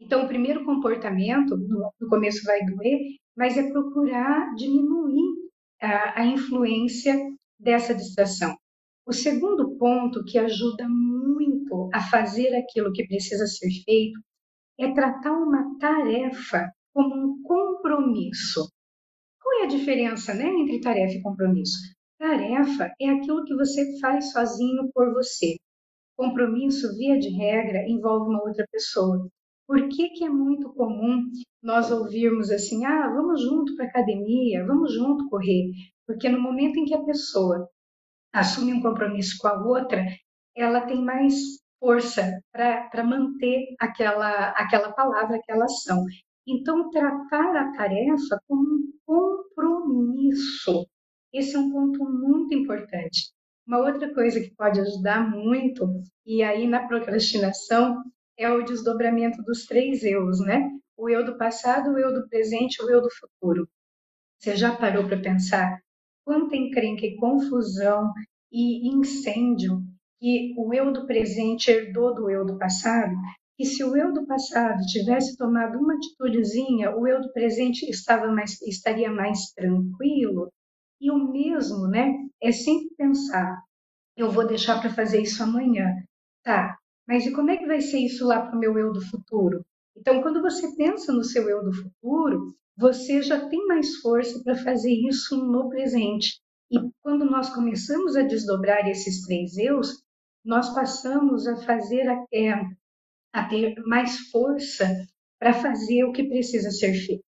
Então, 0.00 0.24
o 0.24 0.28
primeiro 0.28 0.64
comportamento, 0.64 1.56
no 1.56 2.08
começo 2.08 2.44
vai 2.44 2.64
doer, 2.64 2.98
mas 3.36 3.56
é 3.56 3.70
procurar 3.70 4.54
diminuir 4.54 5.50
a, 5.80 6.22
a 6.22 6.26
influência 6.26 7.14
dessa 7.58 7.94
distração. 7.94 8.56
O 9.06 9.12
segundo 9.12 9.76
ponto 9.78 10.24
que 10.24 10.38
ajuda 10.38 10.88
muito 10.88 11.88
a 11.92 12.00
fazer 12.00 12.54
aquilo 12.54 12.92
que 12.92 13.06
precisa 13.06 13.46
ser 13.46 13.70
feito 13.84 14.20
é 14.78 14.92
tratar 14.92 15.32
uma 15.32 15.78
tarefa 15.78 16.70
como 16.92 17.14
um 17.14 17.42
compromisso. 17.42 18.68
Qual 19.40 19.60
é 19.60 19.64
a 19.64 19.68
diferença 19.68 20.34
né, 20.34 20.48
entre 20.48 20.80
tarefa 20.80 21.14
e 21.14 21.22
compromisso? 21.22 21.78
Tarefa 22.18 22.92
é 23.00 23.08
aquilo 23.08 23.44
que 23.44 23.54
você 23.54 23.98
faz 24.00 24.32
sozinho 24.32 24.90
por 24.94 25.12
você. 25.12 25.56
Compromisso, 26.16 26.96
via 26.96 27.18
de 27.18 27.28
regra, 27.30 27.84
envolve 27.88 28.30
uma 28.30 28.42
outra 28.42 28.66
pessoa. 28.70 29.28
Por 29.66 29.88
que, 29.88 30.10
que 30.10 30.24
é 30.24 30.28
muito 30.28 30.72
comum 30.74 31.24
nós 31.62 31.90
ouvirmos 31.90 32.50
assim, 32.50 32.84
ah, 32.84 33.08
vamos 33.08 33.42
junto 33.42 33.74
para 33.76 33.86
a 33.86 33.88
academia, 33.88 34.66
vamos 34.66 34.92
junto 34.92 35.28
correr? 35.28 35.70
Porque 36.06 36.28
no 36.28 36.40
momento 36.40 36.78
em 36.78 36.84
que 36.84 36.94
a 36.94 37.04
pessoa 37.04 37.68
assume 38.32 38.74
um 38.74 38.82
compromisso 38.82 39.36
com 39.40 39.48
a 39.48 39.64
outra, 39.64 40.04
ela 40.56 40.82
tem 40.82 41.02
mais 41.02 41.34
força 41.78 42.40
para 42.52 43.04
manter 43.04 43.74
aquela, 43.80 44.50
aquela 44.50 44.92
palavra, 44.92 45.36
aquela 45.36 45.64
ação. 45.64 46.04
Então, 46.46 46.90
tratar 46.90 47.56
a 47.56 47.72
tarefa 47.72 48.40
como 48.48 48.62
um 48.62 48.92
compromisso. 49.06 50.86
Esse 51.32 51.56
é 51.56 51.58
um 51.58 51.70
ponto 51.72 52.04
muito 52.04 52.54
importante. 52.54 53.32
Uma 53.72 53.90
outra 53.90 54.12
coisa 54.12 54.38
que 54.38 54.54
pode 54.54 54.78
ajudar 54.78 55.30
muito, 55.30 55.88
e 56.26 56.42
aí 56.42 56.68
na 56.68 56.86
procrastinação, 56.86 58.02
é 58.36 58.46
o 58.50 58.62
desdobramento 58.62 59.42
dos 59.44 59.64
três 59.64 60.04
eus, 60.04 60.40
né? 60.40 60.68
O 60.94 61.08
eu 61.08 61.24
do 61.24 61.38
passado, 61.38 61.94
o 61.94 61.98
eu 61.98 62.12
do 62.12 62.28
presente, 62.28 62.82
o 62.82 62.90
eu 62.90 63.00
do 63.00 63.08
futuro. 63.10 63.66
Você 64.38 64.56
já 64.56 64.76
parou 64.76 65.06
para 65.06 65.18
pensar 65.18 65.80
quanta 66.22 66.54
encrenca 66.54 67.06
e 67.06 67.16
confusão 67.16 68.12
e 68.52 68.94
incêndio 68.94 69.82
que 70.20 70.52
o 70.58 70.74
eu 70.74 70.92
do 70.92 71.06
presente 71.06 71.70
herdou 71.70 72.14
do 72.14 72.28
eu 72.28 72.44
do 72.44 72.58
passado? 72.58 73.14
E 73.58 73.64
se 73.64 73.82
o 73.82 73.96
eu 73.96 74.12
do 74.12 74.26
passado 74.26 74.84
tivesse 74.84 75.34
tomado 75.38 75.78
uma 75.78 75.94
atitudezinha, 75.94 76.94
o 76.94 77.06
eu 77.06 77.22
do 77.22 77.32
presente 77.32 77.88
estava 77.88 78.30
mais, 78.30 78.60
estaria 78.60 79.10
mais 79.10 79.50
tranquilo, 79.56 80.52
e 81.00 81.10
o 81.10 81.32
mesmo, 81.32 81.88
né? 81.88 82.12
É 82.42 82.50
sempre 82.50 82.94
pensar, 82.96 83.62
eu 84.16 84.30
vou 84.30 84.46
deixar 84.46 84.80
para 84.80 84.92
fazer 84.92 85.22
isso 85.22 85.42
amanhã. 85.42 85.86
Tá, 86.42 86.76
mas 87.06 87.24
e 87.24 87.32
como 87.32 87.50
é 87.50 87.56
que 87.56 87.66
vai 87.66 87.80
ser 87.80 87.98
isso 87.98 88.26
lá 88.26 88.44
para 88.44 88.56
o 88.56 88.58
meu 88.58 88.76
eu 88.76 88.92
do 88.92 89.00
futuro? 89.00 89.64
Então, 89.96 90.22
quando 90.22 90.42
você 90.42 90.74
pensa 90.74 91.12
no 91.12 91.22
seu 91.22 91.48
eu 91.48 91.62
do 91.62 91.72
futuro, 91.72 92.54
você 92.76 93.22
já 93.22 93.48
tem 93.48 93.66
mais 93.66 93.96
força 93.96 94.42
para 94.42 94.56
fazer 94.56 94.92
isso 94.92 95.36
no 95.36 95.68
presente. 95.68 96.40
E 96.70 96.78
quando 97.02 97.24
nós 97.24 97.54
começamos 97.54 98.16
a 98.16 98.22
desdobrar 98.22 98.88
esses 98.88 99.22
três 99.26 99.56
eus, 99.58 100.02
nós 100.44 100.74
passamos 100.74 101.46
a 101.46 101.56
fazer 101.56 102.06
é, 102.32 102.52
a 103.32 103.48
ter 103.48 103.80
mais 103.86 104.18
força 104.30 104.88
para 105.38 105.52
fazer 105.52 106.04
o 106.04 106.12
que 106.12 106.24
precisa 106.24 106.70
ser 106.70 106.94
feito. 106.94 107.24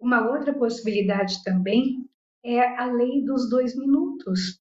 Uma 0.00 0.28
outra 0.28 0.52
possibilidade 0.52 1.42
também 1.44 2.07
é 2.56 2.78
a 2.78 2.86
lei 2.86 3.22
dos 3.24 3.50
dois 3.50 3.76
minutos. 3.76 4.58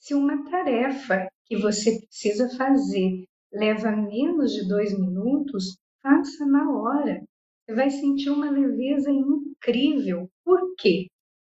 Se 0.00 0.12
uma 0.12 0.44
tarefa 0.50 1.28
que 1.46 1.56
você 1.56 2.00
precisa 2.00 2.48
fazer 2.56 3.24
leva 3.52 3.92
menos 3.92 4.52
de 4.52 4.66
dois 4.66 4.98
minutos, 4.98 5.78
faça 6.02 6.44
na 6.46 6.68
hora. 6.70 7.22
Você 7.64 7.74
vai 7.74 7.90
sentir 7.90 8.30
uma 8.30 8.50
leveza 8.50 9.10
incrível. 9.10 10.28
Por 10.44 10.74
quê? 10.76 11.06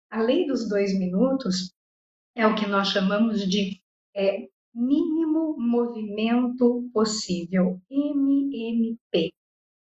A 0.10 0.22
lei 0.22 0.46
dos 0.46 0.68
dois 0.68 0.98
minutos 0.98 1.72
é 2.36 2.46
o 2.46 2.56
que 2.56 2.68
nós 2.68 2.90
chamamos 2.90 3.42
de 3.48 3.80
é, 4.14 4.48
mínimo 4.74 5.56
movimento 5.58 6.90
possível, 6.94 7.80
MMP. 7.90 9.32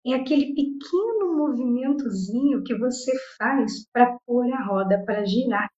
É 0.06 0.14
aquele 0.14 0.54
pequeno 0.54 1.34
movimentozinho 1.36 2.62
que 2.62 2.76
você 2.76 3.12
faz 3.38 3.86
para 3.90 4.18
pôr 4.26 4.52
a 4.52 4.64
roda 4.64 5.02
para 5.06 5.24
girar. 5.24 5.70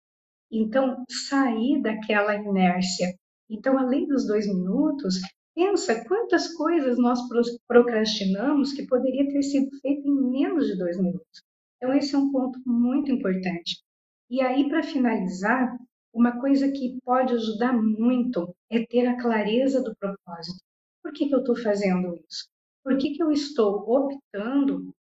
Então, 0.56 1.04
sair 1.10 1.82
daquela 1.82 2.36
inércia. 2.36 3.12
Então, 3.50 3.76
além 3.76 4.06
dos 4.06 4.24
dois 4.24 4.46
minutos, 4.46 5.16
pensa 5.52 6.04
quantas 6.04 6.54
coisas 6.54 6.96
nós 6.96 7.18
procrastinamos 7.66 8.72
que 8.72 8.86
poderia 8.86 9.28
ter 9.28 9.42
sido 9.42 9.68
feito 9.80 10.06
em 10.06 10.30
menos 10.30 10.68
de 10.68 10.78
dois 10.78 10.96
minutos. 10.96 11.42
Então, 11.76 11.92
esse 11.92 12.14
é 12.14 12.18
um 12.18 12.30
ponto 12.30 12.60
muito 12.64 13.10
importante. 13.10 13.82
E 14.30 14.40
aí, 14.40 14.68
para 14.68 14.84
finalizar, 14.84 15.76
uma 16.12 16.40
coisa 16.40 16.70
que 16.70 17.00
pode 17.04 17.34
ajudar 17.34 17.72
muito 17.72 18.54
é 18.70 18.86
ter 18.86 19.06
a 19.08 19.20
clareza 19.20 19.82
do 19.82 19.94
propósito. 19.96 20.62
Por 21.02 21.12
que, 21.12 21.28
que 21.28 21.34
eu 21.34 21.40
estou 21.40 21.56
fazendo 21.56 22.14
isso? 22.28 22.48
Por 22.84 22.96
que, 22.96 23.10
que 23.10 23.22
eu 23.22 23.32
estou 23.32 23.84
optando 23.90 24.94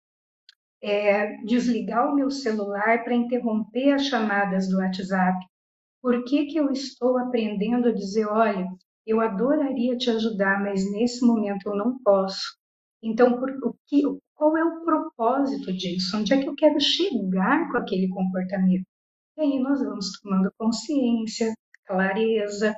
é, 0.83 1.37
desligar 1.45 2.11
o 2.11 2.15
meu 2.15 2.31
celular 2.31 3.05
para 3.05 3.15
interromper 3.15 3.93
as 3.93 4.07
chamadas 4.07 4.69
do 4.69 4.79
WhatsApp? 4.79 5.39
Por 6.03 6.25
que, 6.25 6.47
que 6.47 6.59
eu 6.59 6.71
estou 6.71 7.17
aprendendo 7.19 7.89
a 7.89 7.93
dizer, 7.93 8.27
olha, 8.27 8.67
eu 9.07 9.21
adoraria 9.21 9.97
te 9.97 10.11
ajudar, 10.11 10.61
mas 10.63 10.91
nesse 10.91 11.25
momento 11.25 11.69
eu 11.69 11.77
não 11.77 11.99
posso. 12.03 12.57
Então, 13.03 13.39
por, 13.39 13.51
o 13.65 13.75
que, 13.87 14.03
qual 14.35 14.57
é 14.57 14.65
o 14.65 14.85
propósito 14.85 15.73
disso? 15.73 16.17
Onde 16.17 16.35
é 16.35 16.41
que 16.41 16.49
eu 16.49 16.55
quero 16.55 16.81
chegar 16.81 17.71
com 17.71 17.79
aquele 17.79 18.09
comportamento? 18.09 18.85
E 19.37 19.41
aí 19.41 19.61
nós 19.61 19.83
vamos 19.83 20.21
tomando 20.21 20.53
consciência, 20.59 21.53
clareza, 21.87 22.77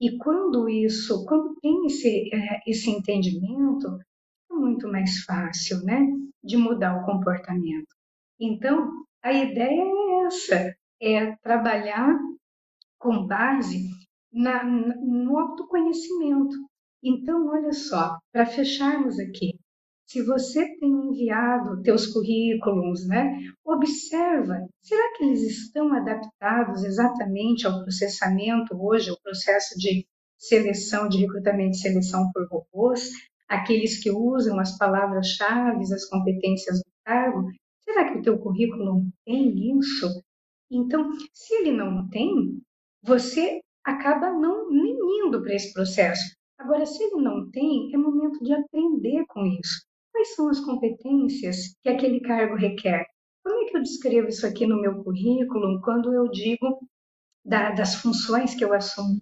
e 0.00 0.18
quando 0.18 0.68
isso, 0.68 1.24
quando 1.26 1.54
tem 1.60 1.86
esse, 1.86 2.28
é, 2.34 2.60
esse 2.66 2.90
entendimento, 2.90 3.98
muito 4.52 4.88
mais 4.88 5.22
fácil, 5.24 5.82
né, 5.82 6.06
de 6.42 6.56
mudar 6.56 6.96
o 6.96 7.04
comportamento. 7.04 7.94
Então, 8.40 8.90
a 9.22 9.32
ideia 9.32 9.82
é 9.82 10.26
essa, 10.26 10.74
é 11.00 11.36
trabalhar 11.36 12.18
com 12.98 13.26
base 13.26 13.88
na, 14.32 14.64
no 14.64 15.38
autoconhecimento. 15.38 16.56
Então, 17.02 17.48
olha 17.48 17.72
só, 17.72 18.18
para 18.32 18.46
fecharmos 18.46 19.18
aqui, 19.18 19.58
se 20.06 20.22
você 20.22 20.66
tem 20.78 20.90
enviado 20.90 21.82
teus 21.82 22.06
currículos, 22.06 23.06
né, 23.08 23.38
observa, 23.64 24.58
será 24.82 25.16
que 25.16 25.24
eles 25.24 25.42
estão 25.42 25.92
adaptados 25.94 26.84
exatamente 26.84 27.66
ao 27.66 27.82
processamento 27.82 28.76
hoje, 28.76 29.10
o 29.10 29.20
processo 29.22 29.78
de 29.78 30.06
seleção, 30.38 31.08
de 31.08 31.18
recrutamento 31.18 31.76
e 31.76 31.80
seleção 31.80 32.30
por 32.32 32.46
robôs, 32.48 33.10
aqueles 33.52 34.02
que 34.02 34.10
usam 34.10 34.58
as 34.58 34.76
palavras-chave, 34.78 35.82
as 35.82 36.08
competências 36.08 36.78
do 36.78 36.90
cargo? 37.04 37.50
Será 37.80 38.10
que 38.10 38.18
o 38.18 38.22
teu 38.22 38.38
currículo 38.38 39.04
tem 39.26 39.76
isso? 39.78 40.08
Então, 40.70 41.10
se 41.34 41.54
ele 41.56 41.72
não 41.72 42.08
tem, 42.08 42.62
você 43.02 43.60
acaba 43.84 44.32
não 44.32 44.70
nem 44.70 44.96
indo 45.26 45.42
para 45.42 45.54
esse 45.54 45.72
processo. 45.72 46.34
Agora, 46.58 46.86
se 46.86 47.02
ele 47.02 47.22
não 47.22 47.50
tem, 47.50 47.92
é 47.92 47.98
momento 47.98 48.42
de 48.42 48.54
aprender 48.54 49.24
com 49.28 49.44
isso. 49.44 49.84
Quais 50.12 50.34
são 50.34 50.48
as 50.48 50.60
competências 50.60 51.74
que 51.82 51.88
aquele 51.88 52.20
cargo 52.20 52.56
requer? 52.56 53.04
Como 53.44 53.62
é 53.62 53.70
que 53.70 53.76
eu 53.76 53.82
descrevo 53.82 54.28
isso 54.28 54.46
aqui 54.46 54.66
no 54.66 54.80
meu 54.80 55.02
currículo 55.02 55.80
quando 55.82 56.14
eu 56.14 56.28
digo 56.30 56.88
da, 57.44 57.72
das 57.72 57.96
funções 57.96 58.54
que 58.54 58.64
eu 58.64 58.72
assumo 58.72 59.20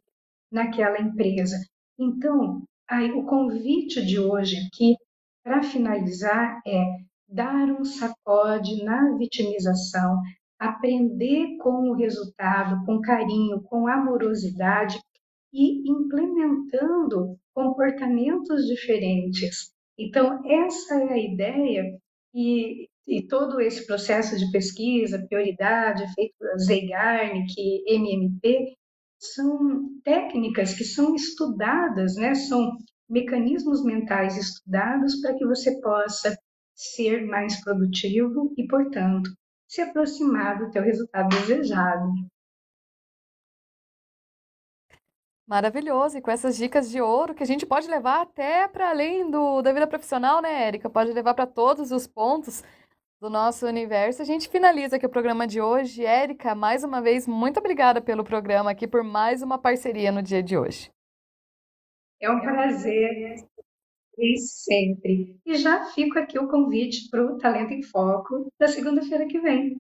naquela 0.53 1.01
empresa? 1.01 1.57
Então, 1.99 2.63
aí, 2.91 3.13
o 3.13 3.25
convite 3.25 4.05
de 4.05 4.19
hoje 4.19 4.57
aqui, 4.67 4.97
para 5.45 5.63
finalizar, 5.63 6.61
é 6.67 6.85
dar 7.29 7.69
um 7.69 7.85
sacode 7.85 8.83
na 8.83 9.17
vitimização, 9.17 10.21
aprender 10.59 11.57
com 11.59 11.91
o 11.91 11.95
resultado, 11.95 12.85
com 12.85 13.01
carinho, 13.01 13.63
com 13.63 13.87
amorosidade 13.87 14.99
e 15.53 15.89
implementando 15.89 17.39
comportamentos 17.55 18.67
diferentes. 18.67 19.73
Então, 19.99 20.41
essa 20.47 20.95
é 20.95 21.13
a 21.13 21.19
ideia 21.19 21.85
e, 22.35 22.89
e 23.07 23.27
todo 23.27 23.61
esse 23.61 23.87
processo 23.87 24.37
de 24.37 24.51
pesquisa, 24.51 25.25
prioridade, 25.29 26.13
feito 26.15 26.35
Zeigarnik, 26.59 27.85
MMP, 27.87 28.77
são 29.21 30.01
técnicas 30.03 30.75
que 30.75 30.85
são 30.85 31.15
estudadas, 31.15 32.17
né? 32.17 32.35
são 32.35 32.77
mecanismos 33.09 33.85
mentais 33.85 34.37
estudados 34.37 35.21
para 35.21 35.35
que 35.37 35.47
você 35.47 35.79
possa 35.81 36.37
ser 36.75 37.27
mais 37.27 37.63
produtivo 37.63 38.55
e, 38.57 38.67
portanto, 38.67 39.31
se 39.69 39.83
aproximar 39.83 40.59
do 40.59 40.71
teu 40.71 40.83
resultado 40.83 41.29
desejado. 41.29 42.11
Maravilhoso, 45.47 46.17
e 46.17 46.23
com 46.23 46.31
essas 46.31 46.57
dicas 46.57 46.89
de 46.89 47.01
ouro 47.01 47.35
que 47.35 47.43
a 47.43 47.47
gente 47.47 47.67
pode 47.67 47.89
levar 47.89 48.23
até 48.23 48.69
para 48.69 48.91
além 48.91 49.29
do, 49.29 49.61
da 49.61 49.73
vida 49.73 49.87
profissional, 49.87 50.41
né, 50.41 50.69
Érica? 50.69 50.89
Pode 50.89 51.13
levar 51.13 51.35
para 51.35 51.45
todos 51.45 51.91
os 51.91 52.07
pontos 52.07 52.63
do 53.21 53.29
nosso 53.29 53.67
universo. 53.67 54.23
A 54.23 54.25
gente 54.25 54.49
finaliza 54.49 54.97
aqui 54.97 55.05
o 55.05 55.11
programa 55.11 55.47
de 55.47 55.61
hoje. 55.61 56.05
Érica, 56.05 56.55
mais 56.55 56.83
uma 56.83 57.03
vez, 57.03 57.29
muito 57.29 57.61
obrigada 57.61 58.01
pelo 58.01 58.25
programa 58.25 58.71
aqui, 58.71 58.89
por 58.89 59.05
mais 59.05 59.43
uma 59.43 59.59
parceria 59.59 60.11
no 60.11 60.23
dia 60.23 60.43
de 60.43 60.57
hoje. 60.57 60.91
É 62.19 62.31
um 62.31 62.41
prazer 62.41 63.37
e 64.19 64.39
sempre. 64.39 65.39
E 65.45 65.55
já 65.57 65.85
fico 65.87 66.19
aqui 66.19 66.39
o 66.39 66.49
convite 66.49 67.09
para 67.11 67.25
o 67.25 67.37
Talento 67.37 67.73
em 67.73 67.83
Foco 67.83 68.51
da 68.59 68.69
segunda-feira 68.69 69.27
que 69.27 69.39
vem. 69.39 69.77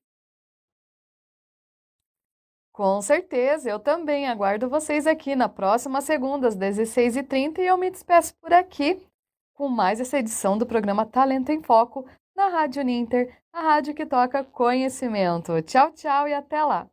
Com 2.72 3.02
certeza, 3.02 3.68
eu 3.68 3.78
também 3.78 4.26
aguardo 4.28 4.68
vocês 4.68 5.06
aqui 5.06 5.34
na 5.34 5.48
próxima 5.48 6.00
segunda, 6.00 6.48
às 6.48 6.56
16h30, 6.56 7.58
e 7.58 7.66
eu 7.66 7.76
me 7.76 7.90
despeço 7.90 8.34
por 8.36 8.52
aqui 8.52 8.98
com 9.54 9.68
mais 9.68 10.00
essa 10.00 10.18
edição 10.18 10.56
do 10.56 10.64
programa 10.64 11.04
Talento 11.04 11.50
em 11.50 11.62
Foco 11.62 12.06
na 12.36 12.48
Rádio 12.48 12.82
Ninter, 12.82 13.36
a 13.52 13.62
rádio 13.62 13.94
que 13.94 14.06
toca 14.06 14.44
conhecimento. 14.44 15.60
Tchau, 15.62 15.92
tchau 15.92 16.28
e 16.28 16.34
até 16.34 16.62
lá. 16.62 16.86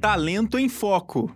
Talento 0.00 0.58
em 0.58 0.68
Foco. 0.68 1.34